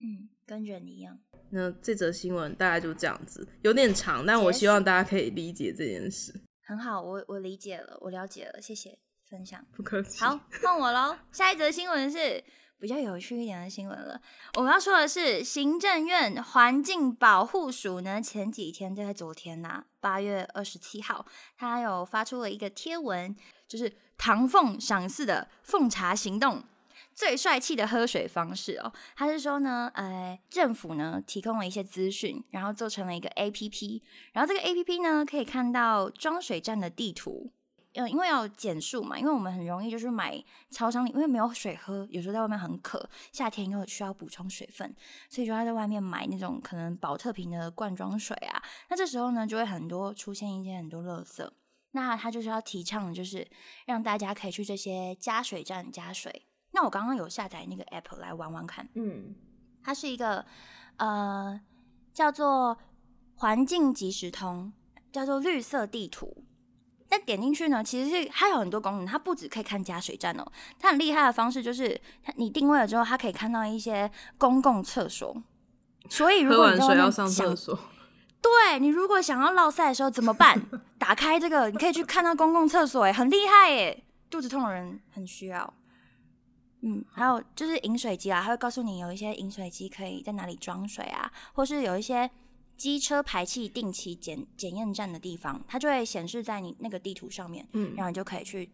[0.00, 1.18] 嗯，跟人一样。
[1.50, 6.32] 那这则新闻大概就这样子，有点长，但我希望大家可以理解这件事。
[6.64, 8.96] 很好，我我理解了，我了解了，谢谢
[9.28, 9.64] 分享。
[9.72, 10.22] 不客气。
[10.22, 11.16] 好，换我喽。
[11.32, 12.42] 下一则新闻是
[12.80, 14.20] 比较有趣一点的新闻了。
[14.56, 23.36] 我们要说的是，行政院环境保护署呢，前几天就在昨天呐、八月二十七号，它有发出了一个贴文，
[23.68, 26.64] 就是唐凤赏赐的奉茶行动。
[27.12, 37.50] 最帅气的喝水方式哦，他是说呢，呃，政府呢提供了一些资讯，然后做成了一个 A P P，然后这个 A P P 呢可以看到装水站的地图，
[37.94, 44.94] 呃，因为要减速嘛，因为我们很容易就是买超商里，因为没有水喝，有时候在外面很渴，夏天又需要补充水分，
[45.28, 48.62] 所以就要在外面买那种可能保特瓶的罐装水啊。
[48.88, 51.50] 那这时候呢，就会很多出现一些很多垃圾。
[51.92, 53.44] 那他就是要提倡的，就是
[53.86, 56.46] 让大家可以去这些加水站加水。
[56.70, 59.34] 那我刚刚有下载那个 app 来玩玩看，嗯，
[59.82, 60.46] 它是一个
[60.98, 61.60] 呃
[62.12, 62.78] 叫做
[63.34, 64.72] 环境即时通，
[65.10, 66.44] 叫做绿色地图。
[67.10, 70.46] 那点进去呢，其实是它有很多功能，它不只可以看加水站哦，
[70.78, 75.36] 它很厉害的方式就是，它你定位了之后，它可以看到一些公共厕所。
[76.08, 77.78] 所以如果你在外面完水要上想厕所，
[78.40, 80.60] 对你如果想要落赛的时候怎么办？
[80.98, 84.04] 打开这个，你可以去看到公共厕所，哎，很厉害耶！
[84.30, 85.74] 肚子痛的人很需要。
[86.82, 92.30] 嗯，还有就是饮水机啊，它会告诉你有一些饮水机可以在哪里装水啊，或是有一些
[92.80, 98.72] 机车排气定期检检验站的地方，它就会显示在你那个地图上面，嗯然后你就可以去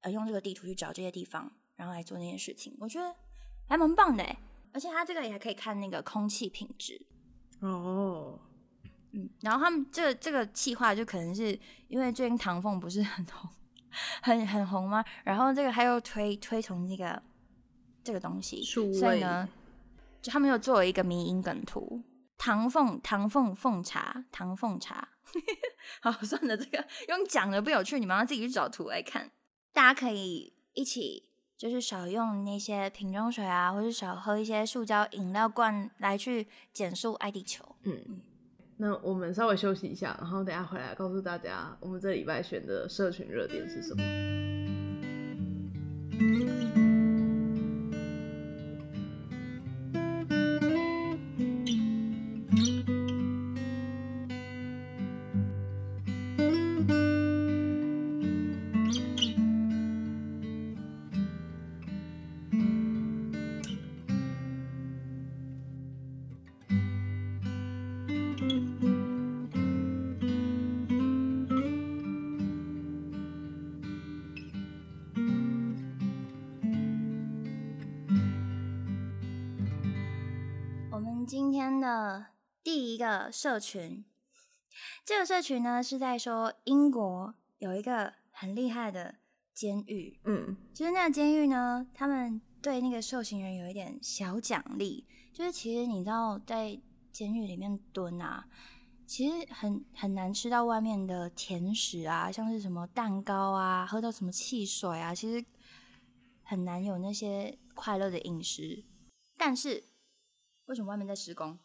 [0.00, 2.74] 呃用这个地图去找这些地方，然后来做那件事情。
[2.80, 3.14] 我觉得
[3.68, 4.38] 还蛮棒的哎。
[4.72, 6.98] 而且它这个也还可以看那个空气品质。
[7.60, 8.38] 哦，
[9.12, 13.50] 嗯，然后他们这这个企划就可能是因为最近唐凤不是很红，
[14.22, 15.04] 很很红吗？
[15.24, 17.22] 然后这个还有推推崇那个
[18.02, 19.46] 这个东西，所以呢，
[20.22, 22.02] 就他们又做了一个迷因梗图，
[22.38, 25.08] 唐凤唐凤凤茶，唐凤茶。
[26.00, 29.30] 好， 算了，这个用讲的不有趣，你们要自己去找图来看。
[29.72, 37.76] 大家可以一起就是少用那些瓶装水啊，或者少喝一些塑胶饮料罐来去减速爱地球。
[37.82, 38.20] 嗯，
[38.76, 44.02] 那我们稍微休息一下，然后等下回来告诉大家我们这礼拜选的社群热点是什么。
[83.26, 84.04] 个社群，
[85.04, 89.16] 这个社群呢是在说英国有一个很厉害的
[89.52, 98.46] 监狱，嗯，就是那个监狱呢，他们对那个受刑人有一点小奖励，就是其实你知道在监狱里面蹲啊，
[99.06, 105.44] 其实很很难吃到外面的甜食啊，像是什么蛋糕啊，喝到什么汽水啊，其实
[106.42, 108.84] 很难有那些快乐的饮食。
[109.38, 109.84] 但是
[110.66, 111.58] 为什么外面在施工？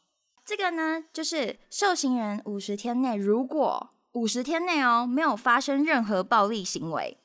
[0.44, 7.18] 这个呢，就是受刑人五十天内，如果五十天内哦没有发生任何暴力行为，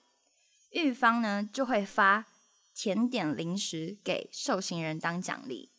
[0.71, 2.27] 狱方呢就会发
[2.75, 5.71] 甜点零食给受刑人当奖励，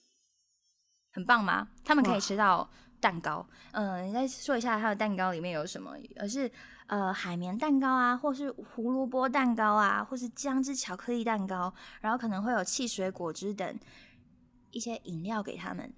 [1.11, 1.69] 很棒吗？
[1.85, 2.69] 他们可以吃到
[2.99, 3.47] 蛋糕。
[3.71, 5.93] 嗯、你再说一下他的蛋糕里面有什么？
[6.19, 6.51] 而是
[6.87, 13.79] 呃海绵蛋糕啊，或是胡萝卜蛋糕啊，或是姜汁巧克力蛋糕，然后可能会有汽水、果汁等
[14.71, 15.93] 一些饮料给他们。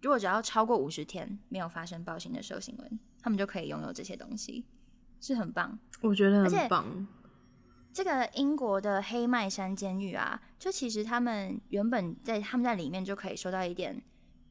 [0.00, 4.64] 如果只要超过五十天没有发生暴行的受刑人，他们就可以拥有这些东西，
[5.20, 5.78] 是很棒。
[6.00, 7.06] 我觉得很棒。
[7.92, 14.00] 这个英国的黑麦山监狱啊，就其实他们原本在他们在里面就可以收到一点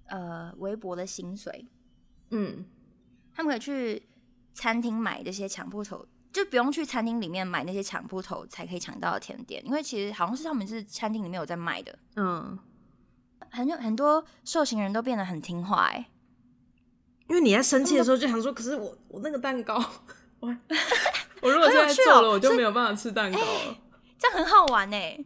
[0.07, 1.65] 呃微薄的薪水，
[2.31, 2.65] 嗯，
[3.33, 4.09] 他们可以去
[4.53, 11.97] 餐厅买这些抢铺头，就不用去餐厅里面买那些抢铺头才可以抢到的甜点，因为其实好像是他们是餐厅里面有在卖的。
[12.17, 12.57] 嗯，
[13.51, 16.09] 很多很多受刑人都变得很听话、哎，
[17.27, 19.75] 因为你在生气的时候就想说，可是我我那个蛋糕，
[20.39, 20.47] 我
[21.41, 23.77] 我如果现在做了，我就没有办法吃蛋糕了。
[24.19, 25.25] 这样很好玩呢、哎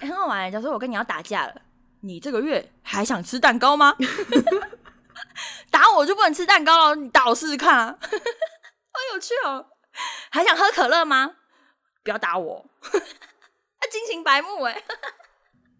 [0.00, 1.62] 很好玩、假如说我跟你要打架了，
[2.00, 3.96] 你这个月还想吃蛋糕吗？
[5.70, 7.98] 打我就不能吃蛋糕了，你打我试试看啊！
[8.00, 9.66] 好有趣哦！
[10.30, 11.36] 还想喝可乐吗？
[12.04, 12.66] 不要打我！
[12.82, 14.82] 他进行白目哎、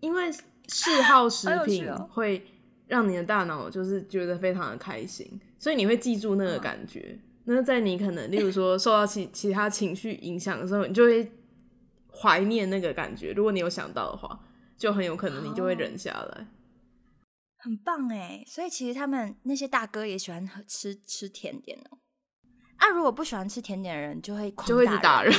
[0.01, 0.33] 因为
[0.73, 2.45] 嗜好食品哦会
[2.87, 7.19] 让你的大脑就是觉得非常的开心，所以你会记住那个嗯感觉。
[7.45, 11.31] 那在你可能例如说受到其其他情绪影响的时候，你就会
[12.13, 13.33] 怀念那个感觉。
[13.33, 14.41] 如果你有想到的话，
[14.77, 16.47] 就很有可能你就会哦忍下来。
[17.59, 18.43] 很棒哎！
[18.47, 21.99] 所以其实他们那些大哥也喜欢吃吃甜点哦。
[22.77, 25.33] 啊，如果不喜欢吃甜点的人，就会狂就会一直打人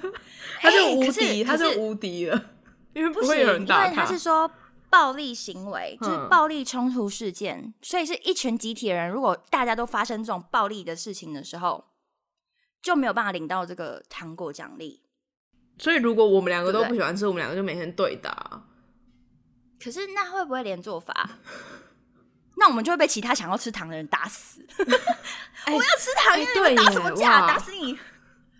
[0.60, 2.50] 他就无敌，他就是无敌了，
[2.94, 4.50] 因为不会有人打因为他是说
[4.92, 11.86] 暴力行为，就是嗯暴力冲突事件，所以是一群集体的人，如果大家都发生这种暴力的事情的时候，
[12.82, 15.02] 就没有办法领到这个糖果奖励。
[15.78, 18.64] 所以如果我们两个都不喜欢吃，我们两个就每天对打。
[19.82, 21.30] 可是那会不会连做法？
[22.58, 24.62] 那我们就会被其他想要吃糖的人打死。
[25.64, 27.46] 哎我要吃糖，因为你对们打什么架？
[27.46, 27.94] 打死你，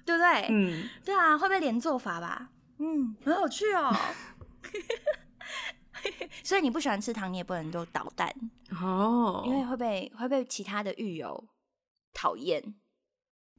[0.06, 0.46] 对不对？
[0.48, 2.48] 嗯，对啊，会不会连做法吧？
[2.78, 3.94] 嗯，很有趣哦。
[6.42, 8.32] 所以你不喜欢吃糖，你也不能够捣蛋。
[8.80, 11.44] 哦，因为会被会被其他的狱友
[12.14, 12.74] 讨厌。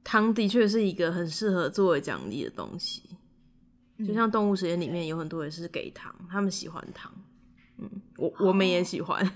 [0.02, 3.02] 糖的确是一个很适合作为奖励的东西，
[3.98, 7.10] 就嗯像动物实验里面有很多也是给糖，他们喜欢糖。
[7.78, 9.32] 嗯，我我们也喜欢，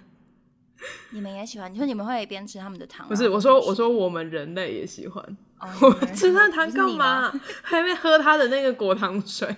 [1.11, 3.09] 你们也喜欢，你说你们会边吃他们的糖？
[3.09, 5.25] 不是我说我说我们人类也喜欢。
[5.61, 7.33] 哦我你们吃那糖干嘛？？
[7.65, 9.57] 还没喝他的那个果糖水。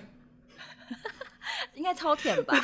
[1.75, 2.55] 应该超甜吧？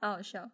[0.00, 0.50] 好好笑。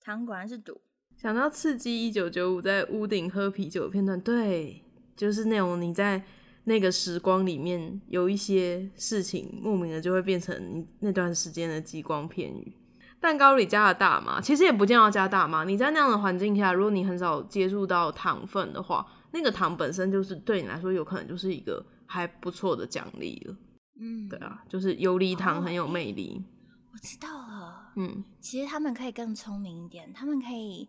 [0.00, 0.80] 糖果然是毒。
[1.16, 4.82] 想到《刺激一九九五》在屋顶喝啤酒的片段，对，
[5.16, 6.24] 就是那种你在
[6.64, 12.76] 那个时光里面有一些事情，莫名的就会变成你那段时间的激光片语。
[13.20, 15.62] 蛋糕里加了大麻，其实也不见得要加大麻。
[15.64, 23.56] 你在那样的环境下，如果你很少接触到糖分的话，那个糖本身就是对你来说有可能就是一个还不错的奖励了。
[24.00, 26.44] 嗯，对啊，就是游离糖哦很有魅力。
[26.92, 27.41] 我知道了。
[27.94, 30.88] 嗯，其实他们可以更聪明一点，他们可以，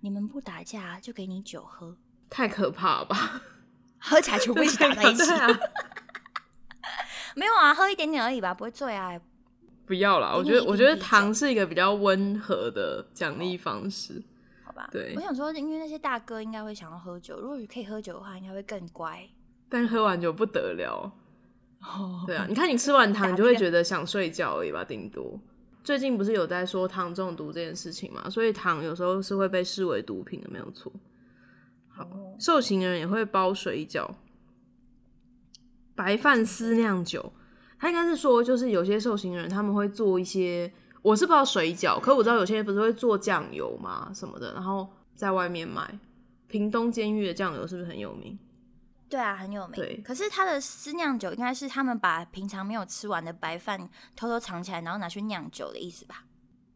[0.00, 1.96] 你们不打架就给你酒喝，
[2.28, 3.40] 太可怕了吧？
[3.98, 5.30] 喝起来全部一起打在一起。
[5.32, 5.48] 啊，
[7.36, 9.18] 没有啊，喝一点点而已吧，不会醉啊。
[9.86, 10.34] 不要啦。
[10.34, 14.22] 我觉得，我觉得糖是一个比较温和的奖励方式。
[14.64, 19.28] 好吧，对我想说，因为那些大哥应该会想要喝酒，如果可以喝酒的话，应该会更乖。
[19.68, 21.12] 但喝完酒不得了。
[21.80, 25.38] 哦对啊，你看你吃完糖， 你就会觉得想睡觉而已吧，顶多。
[25.84, 30.92] 最近不是有在说糖中毒这件事情嘛，所以糖有时候是会被视为毒品的，没有错。
[31.88, 34.10] 好，哦受刑人也会包水饺、
[35.94, 37.32] 白饭丝酿酒。
[37.78, 40.72] 他应该是说，就是有些受刑人他们会做一些，
[41.02, 45.98] 我是不知道水饺，可我知道有些人不是会做酱油嘛什么的，然后在外面买。
[46.46, 48.38] 屏东监狱的酱油是不是很有名？
[49.12, 49.76] 对啊，很有名。
[49.76, 53.78] 对可是他的私酿酒应该是他们把平常没有吃完的白饭
[54.16, 56.24] 偷偷藏起来，然后拿去酿酒的意思吧？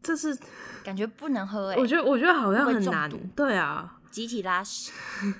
[0.03, 0.37] 这是
[0.83, 3.09] 感觉不能喝哎、我觉得，我觉得好像很难。
[3.35, 4.91] 对啊，集体拉屎。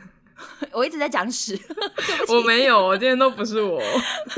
[0.72, 1.60] 我一直在讲屎，
[2.30, 3.80] 我没有，我今天都不是我。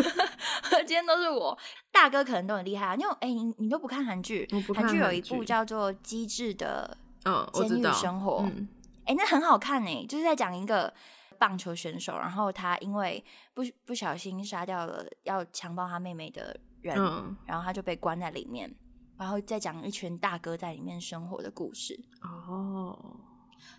[0.86, 1.58] 今天都是我。
[1.92, 6.96] 大哥可能都很厉害啊，因为哎、你你都不看韩剧韩剧有一部叫做《机智的
[7.26, 7.84] 嗯，我监狱。
[7.94, 8.68] 生活》嗯
[9.06, 10.94] 哎、那很好看哎、就是在讲一个
[11.40, 13.24] 棒球选手，然后他因为
[13.54, 18.70] 不不小心杀掉了要强暴他妹妹的人，嗯，然后他就被关在里面，
[19.18, 23.20] 然后再讲一群大哥在里面生活的故事，哦，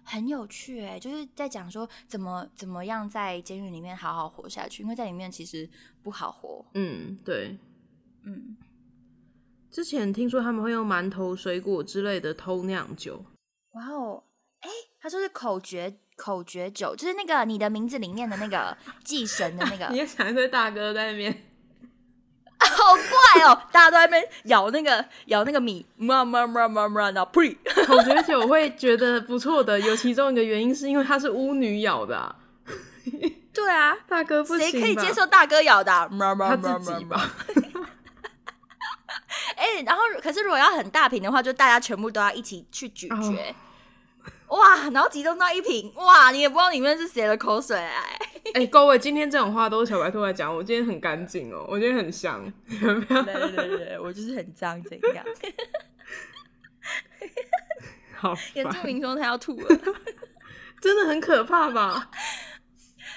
[0.02, 5.68] 很有趣哎、就是在讲说怎么怎么样在监狱里面好好活下去，因为在里面其实
[6.02, 7.58] 不好活，嗯，对。
[8.22, 8.56] 嗯，
[9.70, 13.24] 之前听说他们会用馒头、水果之类的偷酿酒。
[13.70, 14.24] 哇哦，
[14.60, 14.68] 哎、
[15.00, 21.32] 他说是口诀口诀酒，就是那个你的名字里面的那个祭神的那个 你，也想一堆大哥在那边，
[22.60, 23.62] 好怪哦！
[23.72, 27.56] 大家都在那边咬那个咬那个米，嘛嘛嘛嘛嘛，然后呸！
[27.86, 32.36] 口诀酒会觉得不错的，有其中一个原因是因为它是巫女咬的、啊，
[33.54, 36.06] 对啊，大哥不行谁可以接受大哥咬的啊？
[36.08, 36.78] 嘛嘛他嘛嘛嘛。
[36.78, 37.30] 自己吧？
[39.56, 43.54] 哎、然后可是如果要很大瓶的话，就大家全部都要一起去咀哦嚼。
[44.50, 48.18] 哇，然后集中到一瓶，哇，你也不知道里面是谁的口水哎、
[48.54, 53.22] 哎、各位，今天这种话都是小白兔来讲，我今天很干净哦，我今天很香，有没有？
[53.22, 55.24] 对对对对， 我就是很脏怎样？
[58.16, 59.68] 好原住烦，民说他要吐了，
[60.82, 62.10] 真的很可怕吧？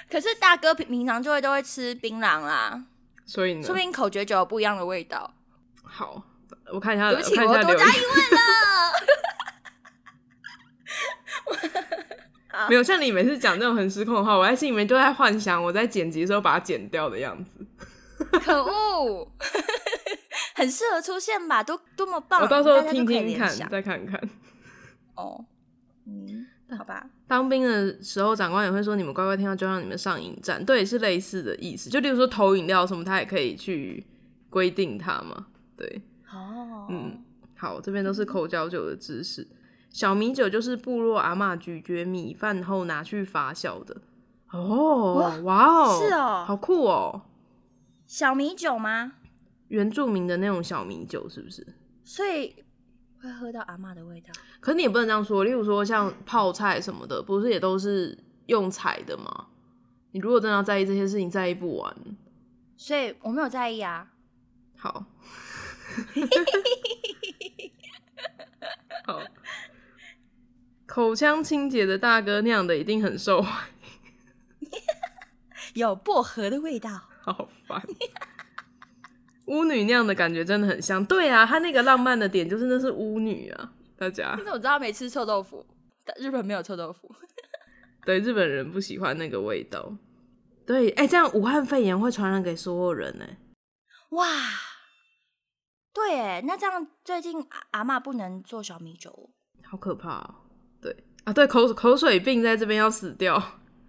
[0.10, 2.84] 可是大哥平平常就会都会吃槟榔啦，
[3.26, 5.34] 所以呢说不，定口诀酒有不一样的味道。
[5.82, 6.22] 好，
[6.72, 8.00] 我看一下，对不起，看一我下留言多加一。
[8.02, 8.44] 问了。
[12.70, 17.66] 没有像你每次讲这种很失控的话，我在心里面都在幻想我在剪辑的时候把它剪掉的样子。
[18.40, 19.28] 可恶，
[20.56, 21.64] 很适合出现吧？
[21.64, 22.42] 多多么棒！
[22.42, 24.20] 我到时候听听看，再看看。
[25.16, 25.46] 哦，
[26.06, 26.48] 嗯，
[26.78, 27.06] 好吧。
[27.28, 30.64] 当兵的时候，长官也会说你们乖乖听话，就让你们上营站。
[30.64, 31.90] 对，是类似的意思。
[31.90, 34.06] 就例如说投饮料什么，他也可以去
[34.50, 35.48] 规定它嘛。
[35.76, 36.02] 对，
[36.32, 37.24] 哦，嗯，
[37.58, 39.46] 好，这边都是口交酒的知识。
[39.94, 44.02] 小米酒就是部落阿妈咀嚼米饭后拿去发酵的。
[44.50, 47.22] 哦，哇哦，是哦好酷哦！
[48.08, 49.14] 小米酒吗？
[49.68, 51.66] 原住民的那种小米酒是不是？
[52.04, 52.56] 所以
[53.22, 54.34] 会喝到阿妈的味道。
[54.60, 58.18] 可是你也不能这样说，例如说像泡菜什么的，不是也都是
[58.48, 59.48] 用采的吗？
[60.12, 61.96] 你如果真的要在意这些事情，在意不完。
[62.78, 64.10] 所以我没有在意啊。
[64.76, 65.06] 好，
[69.06, 69.22] 好，
[70.94, 73.52] 口腔清洁的大哥酿的一定很受欢
[74.62, 74.70] 迎，
[75.82, 76.92] 有薄荷的味道。
[77.20, 77.82] 好烦。
[79.48, 85.66] 巫女酿的感觉真的很香，对啊，它那个浪漫的点就是那是巫女啊，大家但是我知道没吃臭豆腐，
[86.06, 87.12] 但日本没有臭豆腐。
[88.06, 89.98] 对日本人不喜欢那个味道。
[90.64, 93.40] 对，哎、这样武汉肺炎会传染给所有人哎、
[94.10, 94.28] 哇，
[95.92, 99.34] 对哎，那这样最近阿阿嬷不能做小米酒哦。
[99.64, 100.36] 好可怕哦。
[100.84, 103.42] 对啊，对口口水病在这边要死掉。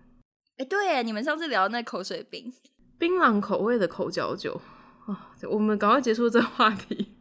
[0.57, 2.53] 哎，对，你们上次聊那口水病，
[2.97, 4.61] 槟榔口味的口角酒
[5.07, 7.13] 啊，我们赶快结束这个话题。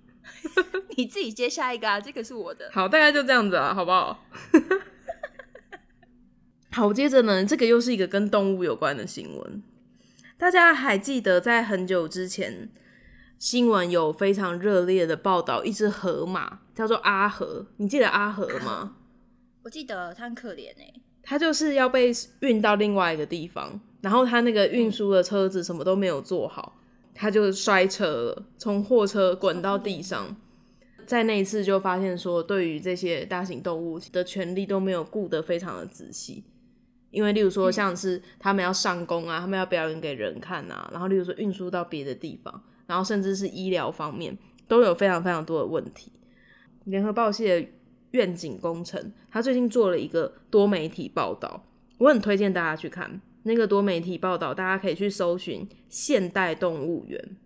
[0.95, 2.69] 你自己接下一个啊，这个是我的。
[2.71, 4.23] 好，大概就这样子啊，好不好？
[6.71, 9.63] 好，接着呢，这个又是一个跟动物有关的新闻。
[10.37, 12.69] 大家还记得在很久之前，
[13.39, 18.97] 新闻有非常热烈的报道一只河马，叫做阿河，你记得阿河吗？
[19.63, 20.93] 我记得他很可怜哎，
[21.23, 22.11] 他就是要被
[22.41, 26.77] 运到另外一个地方，然后他那个运输的车子什么都没有做好，
[27.15, 30.35] 他就摔车了，从货车滚到地上。
[31.05, 36.43] 在那一次就发现说，对于这些大型动物的权利都没有顾得非常的仔细，
[37.11, 44.37] 因为例如说像是他们要上工啊，他们要表演给人看啊，然后例如说运输到别的地方，然后甚至是医疗方面
[44.67, 46.11] 都有非常非常多的问题。
[46.85, 47.65] 联合报系的
[48.13, 51.63] 愿景工程，他最近做了一个多媒体报道，
[51.99, 57.37] 我很推荐大家去看那个多媒体报道，大家可以去搜寻现代动物园。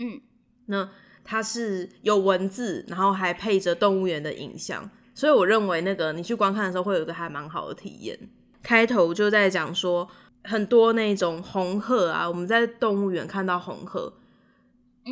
[0.00, 0.20] 嗯，
[0.66, 0.90] 那。
[1.28, 8.16] 它是有文字，然后还配着动物园的影像，所以我认为那个你去观看的时候会有一个还蛮好的体验。
[8.62, 10.08] 开头就在讲说
[10.44, 14.12] 很多那种红鹤啊，我们在动物园看到红鹤，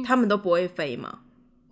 [0.07, 1.23] 它们都不会飞嘛。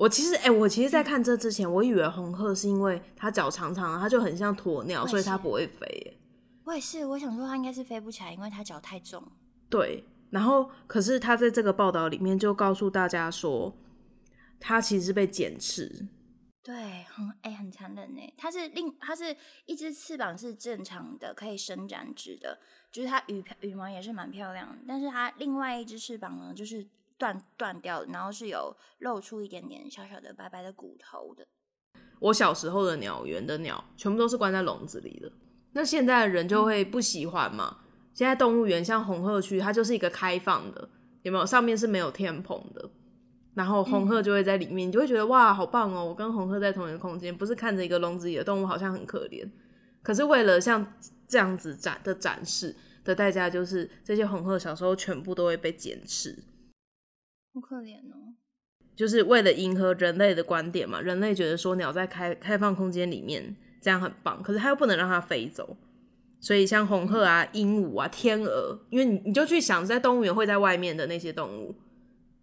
[0.03, 6.19] 我其实哎，我其实，在看这之前，我以为红鹤是因为它脚长长，它就很像鸵鸟，所以它不会飞。
[6.65, 9.23] 我也是，我想说它应该是飞不起来，因为它脚太重。
[9.71, 13.77] 对，然后可是他在这个报道里面就告诉大家说。
[14.65, 16.07] 它其实是被剪翅，
[16.63, 16.75] 对，
[17.09, 18.33] 很哎很残忍哎。
[18.39, 19.37] 它是另它是
[19.67, 22.61] 一只翅膀是正常的，可以伸展直的，
[22.93, 24.79] 就是它羽羽毛也是蛮漂亮的。
[24.87, 26.87] 但是它另外一只翅膀呢，就是
[27.23, 31.47] 断断掉，然后是有露出一点点小小的白白的骨头的。
[32.19, 35.31] 我小时候的鸟园的鸟全部都是关在笼子里的，
[35.71, 37.77] 那现在的人就会不喜欢嘛。
[38.13, 40.89] 现在动物园像红鹤区，它就是一个开放的，
[41.23, 41.47] 有没有？
[41.47, 42.91] 上面是没有天棚的。
[43.55, 46.05] 然后红鹤就会在里面，你就会觉得哇，好棒哦！
[46.05, 49.49] 我跟红鹤在同一个空间，不是看着一个笼子里的动物，好像很可怜。
[50.03, 50.95] 可是为了像
[51.29, 56.37] 这样子展的展示的代价，就是这些红鹤小时候全部都会被剪翅，
[57.55, 58.35] 好可怜哦。
[58.95, 65.77] 就是为了迎合人类的观点嘛，人类觉得说鸟在开开放空间里面这样很棒，可是它又不能让它飞走，
[66.41, 71.75] 所以像红鹤啊、鹦鹉啊、天鹅，因为你你就去想，在动物园会在外面的那些动物。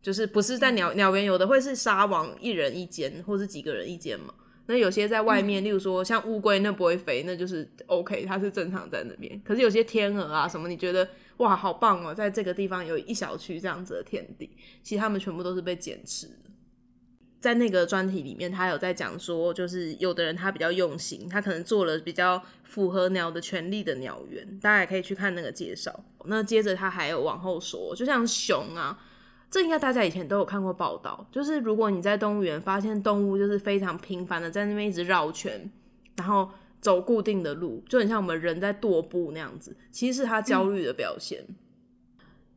[0.02, 4.34] 就是不是在鸟鸟园有的会是沙网一人一间，或是几个人一间嘛？
[4.66, 9.40] 那有些在外面，例如说像乌龟，那不会飞，那就是 OK，它是正常在那边。
[9.44, 11.06] 可是有些天鹅啊什么，你觉得
[11.40, 14.50] 哇好棒哦，在这个地方有一小区这样子的天地，
[14.82, 16.34] 其实他们全部都是被减持的。
[17.42, 26.04] 在那个专题里面，他有在讲说，就是有的人他比较用心，他可能做了比较符合鸟的权利的鸟园，大家也可以去看那个介绍。
[26.26, 29.00] 那接着他还有往后说，就像熊啊。
[29.52, 35.68] 这应该大家以前都有看过报道，就是如果你在动物园发现动物就是非常频繁的在那边一直绕圈，
[36.18, 36.52] 然后
[36.82, 41.46] 走固定的路，就很像我们人在踱步那样子，其实是他焦虑的表现。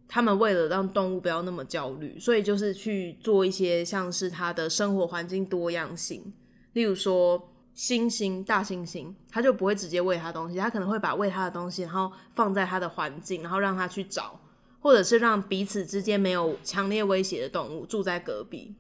[0.08, 6.32] 他们为了让动物不要那么焦虑，所以就是去做一些像是它的生活环境多样性，
[6.74, 14.38] 例如说猩猩、大猩猩，它就不会直接喂它东西，它可能会把喂它的东西，然后放在它的环境，然后让它去找。
[14.80, 18.74] 或者是让彼此之间没有强烈威胁的动物住在隔壁，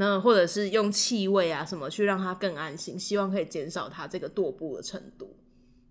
[0.00, 5.36] 那或者是用气味啊什么去让它更安心，希望可以减少它这个踱步的程度。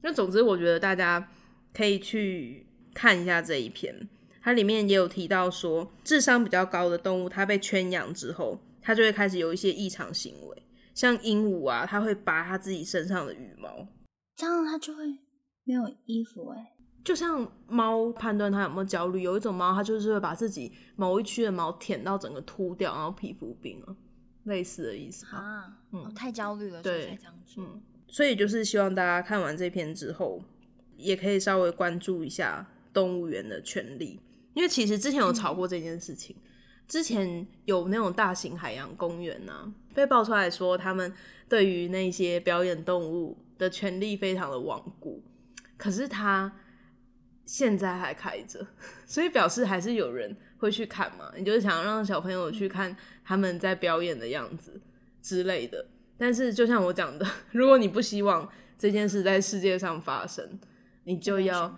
[0.01, 1.31] 那总之，我觉得大家
[1.71, 4.09] 可以去看一下这一篇，
[4.41, 10.63] 它里面也有提到说，智商比较高的动物，它被圈养之后，它就会开始有一些异常行为，
[10.95, 13.87] 像鹦鹉啊，它会拔它自己身上的羽毛，
[14.35, 15.03] 这样它就会
[15.65, 16.73] 没有衣服哎。
[17.01, 23.95] 就像猫判断它有没有焦虑，有一种猫它就是会把自己某一区的毛舔到整个秃掉，然后皮肤病了，
[24.43, 25.77] 类似的意思啊。
[25.91, 27.63] 嗯，太焦虑了，所以才这样做。
[27.63, 30.43] 嗯，所以就是希望大家看完这篇之后，
[30.97, 34.19] 也可以稍微关注一下动物园的权利，
[34.53, 36.35] 因为其实之前有吵过这件事情。
[36.87, 41.13] 之前有那种大型海洋公园呐，被爆出来说他们
[41.47, 45.23] 对于那些表演动物的权利非常的顽固，
[45.77, 46.53] 可是他。
[47.51, 48.63] 现在还开着，
[49.07, 51.31] 所以表示还是有人会去看嘛？
[51.35, 54.79] 你就是想让小朋友去看他们在表演的样子
[55.19, 55.83] 之类的。
[56.15, 58.47] 但是就像我讲的， 如果你不希望
[58.77, 60.59] 这件事在世界上发生，
[61.05, 61.75] 你就要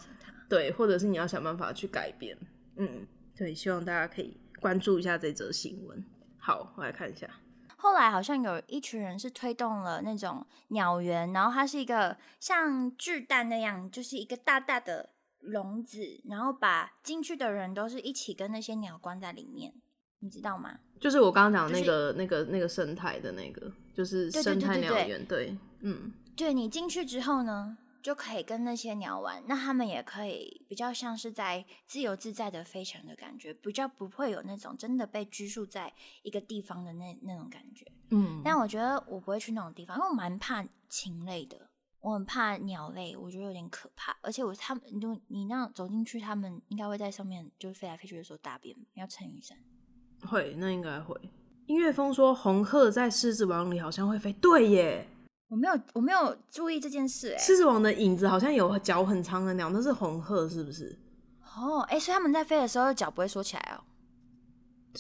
[0.50, 2.38] 对，或者是你要想办法去改变。
[2.76, 6.04] 嗯，对，希望大家可以关注一下这则新闻。
[6.38, 7.30] 好，我来看一下。
[7.78, 15.12] 后来好像有一群人是推动了那种鸟园，然后它是一个像巨蛋那样，就是一个大大的。
[15.42, 19.74] 笼子，然后把进去的人都是一起跟那些鸟关在里面，
[20.20, 20.80] 你知道吗？
[21.00, 25.26] 就是我刚刚讲那个、那个、那个生态的那个，就是生态鸟园。
[25.26, 37.84] 对，嗯，对你进去之后呢，就可以跟那些鸟玩，那他们也可以比较像是在自由自在的飞翔的感觉，比较不会有那种真的被拘束在一个地方的那那种感觉。
[38.12, 41.71] 嗯，但我觉得我不会去那种地方，因为我蛮怕禽类的，
[42.02, 44.18] 我很怕鸟类，我觉得有点可怕。
[44.22, 49.58] 而且我他们，就你那样走进去，他们应该会在上面就是飞来飞去的时候大便，要撑雨伞。
[50.28, 51.16] 会，那应该会。
[51.68, 55.08] 音乐风说红鹤在狮子王里好像会飞，对耶。
[55.48, 57.34] 我没有，我没有注意这件事。
[57.34, 60.98] 哎，狮子王的影子好像有脚很长的鸟，那是红鹤，是不是？
[61.56, 63.84] 哦，哎，所以他们在飞的时候脚不会缩起来哦。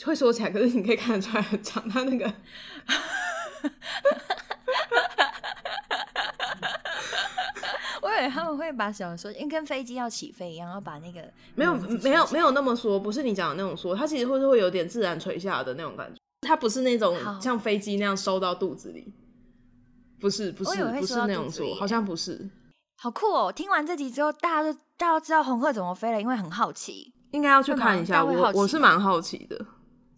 [0.05, 1.87] 会缩起来，可是你可以看得出来很长。
[1.89, 2.25] 它那个，
[8.21, 11.21] 我以为他们会把小说，因为跟飞机要起飞一样，要把那个
[11.55, 19.11] 没有没有没有那么说，不是你讲的那种说，它其实会是会有点自然垂下的那种感觉，它不是那种像飞机那样收到肚子里。
[20.19, 22.47] 不是不是不是那种说，好像不是。
[22.97, 23.51] 好酷哦！
[23.51, 28.23] 听完这集之后，大家都大家知道红鹤怎么飞了，因为很好奇，应该要去看一下。
[28.23, 29.65] 我我是蛮好奇的，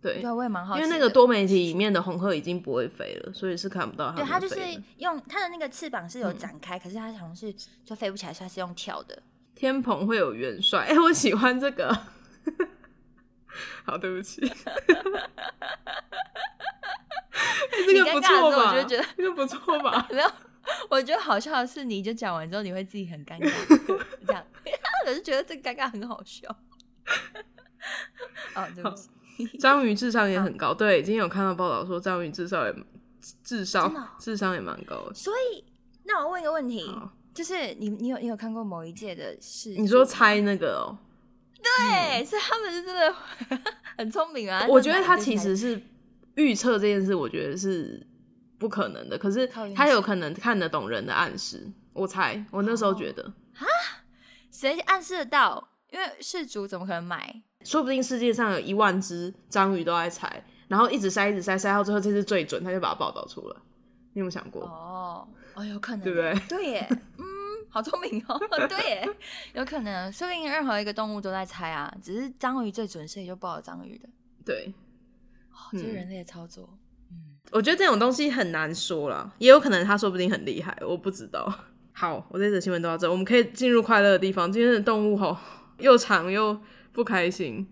[0.04, 0.82] 对，对，我也蛮好奇。
[0.82, 4.18] 因为那个多媒体里面的红鹤已经不会飞了，所以是看不到它。
[4.18, 4.60] 对，它就是
[4.98, 9.24] 用它的那个翅膀是有展开，可是它好像是就飞不起来，它是用跳的。
[9.56, 11.98] 天蓬会有元帅，哎，我喜欢这个。
[13.86, 14.42] 好，对不起。
[17.86, 18.74] 这个不错吧？
[18.74, 20.08] 我就觉得这个不错吧？
[20.12, 20.32] 没有，
[20.90, 23.50] 我觉得好笑的是，你就讲完之后，你会自己很尴尬，
[24.28, 24.44] 这样，
[25.08, 26.50] 我就觉得这尴尬很好笑。
[28.56, 29.10] 哦，对不起。
[29.60, 32.76] 章鱼智商也很高，对，今天有看到报道说章鱼智商也
[33.44, 35.14] 智商智商也蛮高的。
[35.14, 35.64] 所以，
[36.04, 36.90] 那我问一个问题，
[37.34, 39.72] 就是你你有你有看过某一届的事？
[39.78, 40.98] 你说猜那个哦？
[41.62, 43.16] 对，所以他们是真的
[43.98, 44.66] 很聪明啊。
[44.68, 45.82] 我觉得他其实是。
[46.36, 48.08] 预测这件事，我觉得是
[48.58, 49.16] 不可能的。
[49.16, 51.72] 可是他有可能看得懂人的暗示。
[51.94, 53.24] 我猜，我那时候觉得
[53.56, 53.62] 啊，
[54.50, 55.70] 谁暗示得到？
[55.92, 57.44] 因为事主怎么可能买？
[57.64, 63.56] 说不定世界上有一万只章鱼都在猜，然后一直筛，一直筛，筛到最后这次最准，他就把它报道出来。
[64.14, 64.64] 你有没有想过？
[64.64, 66.40] 哦，哦，有可能，对不对？
[66.48, 66.88] 对耶，
[67.18, 67.26] 嗯，
[67.70, 68.40] 好聪明哦。
[68.68, 69.10] 对耶，
[69.54, 74.10] 有可能，说不定任何一个动物都在猜啊，只是章鱼最准，所以就报了章鱼的。
[74.46, 74.74] 对。
[75.72, 76.68] 这是人类的操作，
[77.12, 77.16] 嗯，
[77.52, 81.52] 我觉得这种东西很难说了，也有可能他说不定很厉害，我不知道。
[81.94, 84.52] 好，我这则新闻都到这，我们可以进入快乐的地方。
[84.52, 85.36] 今天的动物吼
[85.78, 86.60] 又长又
[86.94, 87.68] 不开心。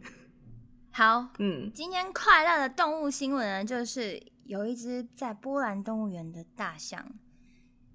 [0.91, 7.13] 好，嗯，今天快乐的动物新闻呢，就是有一只在波兰动物园的大象，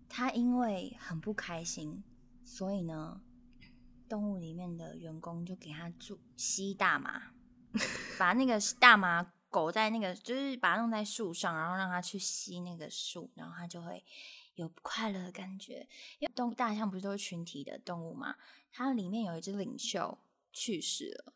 [0.08, 2.04] 它因为很不开心，
[2.44, 3.20] 所以呢，
[4.08, 7.32] 动物里面的员工就给它注吸大麻，
[8.18, 9.32] 把那个大麻。
[9.48, 14.04] 狗在那个，就是把它弄在树上，然后让它去吸那个树，然后它就会
[14.56, 15.88] 有快乐的感觉。
[16.18, 18.34] 因为动大象不是都是群体的动物嘛？
[18.70, 20.18] 它里面有一只领袖
[20.56, 21.34] 去世了，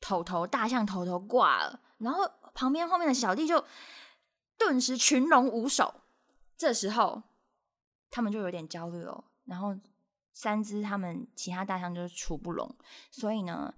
[0.00, 2.22] 头头大象头头挂了，然后
[2.54, 3.64] 旁边后面的小弟就
[4.56, 6.02] 顿时群龙无首。
[6.56, 7.22] 这时候
[8.08, 9.76] 他们就有点焦虑了，然后
[10.32, 12.76] 三只他们其他大象就是处不拢，
[13.10, 13.74] 所以呢。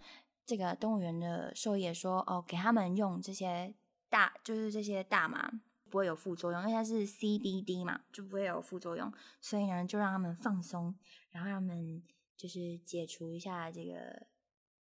[0.47, 3.73] 这个动物园的兽医也说：“哦，给他们用这些
[4.09, 5.49] 大，就是这些大麻
[5.89, 9.13] 不会有副作用，因为它是 CBD 嘛，就不会有副作用。
[9.41, 10.93] 所以呢，就让他们放松，
[11.31, 12.03] 然后让他们
[12.37, 14.27] 就是解除一下这个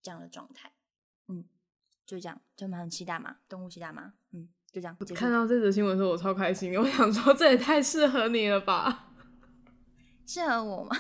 [0.02, 0.72] 这样的状态。
[1.28, 1.44] 嗯，
[2.06, 4.98] 就这样，就我们很期待嘛，动物期待嘛，嗯，就这样。
[5.16, 9.06] 看到这则新闻的时候，我超开心，我想说这也太适合你了吧。
[10.26, 10.96] ”适合我吗？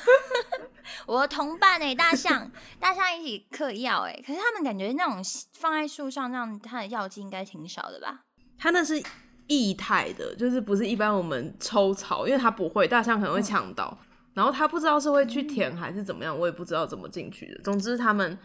[1.05, 5.21] 我的同伴哎，大象，大象一起嗑药哎，可是他们感觉那种
[5.53, 8.25] 放在树上，让它的药剂应该挺少的吧？
[8.57, 8.99] 它那是
[9.45, 13.95] 液态的，就是不是一般我们抽草，因为它不会，大象可能会呛到，
[14.33, 17.61] 然后它不知道是会去舔还是怎么样，我也不知道怎么进去的。
[17.61, 18.35] 总之他们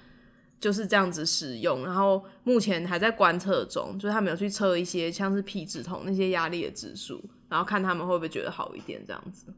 [0.64, 9.52] 就是这样子使用，然后目前还在观测中，就是他们有去测一些像是皮质酮那些压力的指数，然后看他们会不会觉得好一点这样子。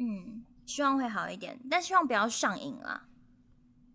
[0.00, 3.06] 嗯，希望会好一点，但希望不要上瘾啦。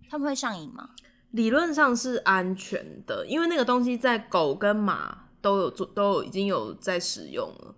[0.09, 0.91] 他们会上瘾吗？
[1.31, 7.75] 理论上是安全的，因为那个东西在狗跟马都有做，都有已经有在使用了，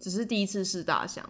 [0.00, 1.28] 只是第一次试大象。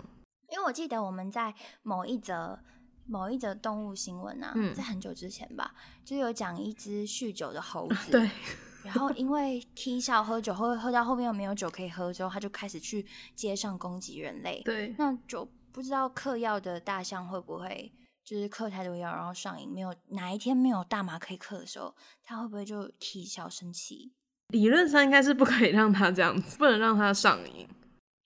[0.52, 2.60] 因为我记得我们在某一则
[3.08, 8.30] 某一则动物新闻啊，在很久之前吧，就有讲一只酗酒的猴子，对，
[8.84, 13.04] 然后因为 K 笑喝酒，喝喝到后面又没有酒可以喝之后，他就开始去
[13.34, 15.48] 街上攻击人类，对，那就。
[15.70, 17.92] 不知道嗑药的大象会不会
[18.24, 19.70] 就是嗑太多药，然后上瘾？
[19.70, 21.94] 没有哪一天没有大麻可以嗑的时候，
[22.24, 24.10] 他会不会就啼笑生气？
[24.48, 27.68] 理论上应该是不可以让他这样子，不能让他上瘾。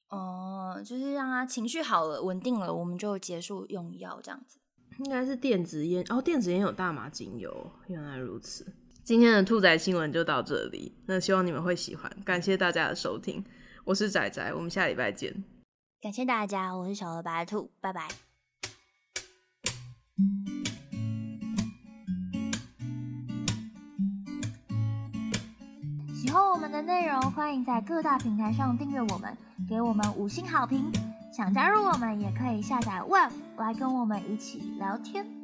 [0.09, 4.59] 哦，嗯，就是让他情绪好了、稳定了，我们就结束用药这样子。
[5.05, 8.65] 应该是电子烟哦，电子烟有大麻精油，原来如此。
[9.03, 13.45] 今天的兔仔新闻就到这里，那希望你们会喜欢，感谢大家的收听，
[13.85, 15.43] 我是仔仔，我们下礼拜见。
[16.01, 18.09] 感谢大家，我是小河白兔，拜拜。
[26.73, 29.37] 的内容，欢迎在各大平台上订阅我们，
[29.69, 30.91] 给我们五星好评。
[31.31, 35.42] 想加入我们，也可以下载 Web 来跟我们一起聊天。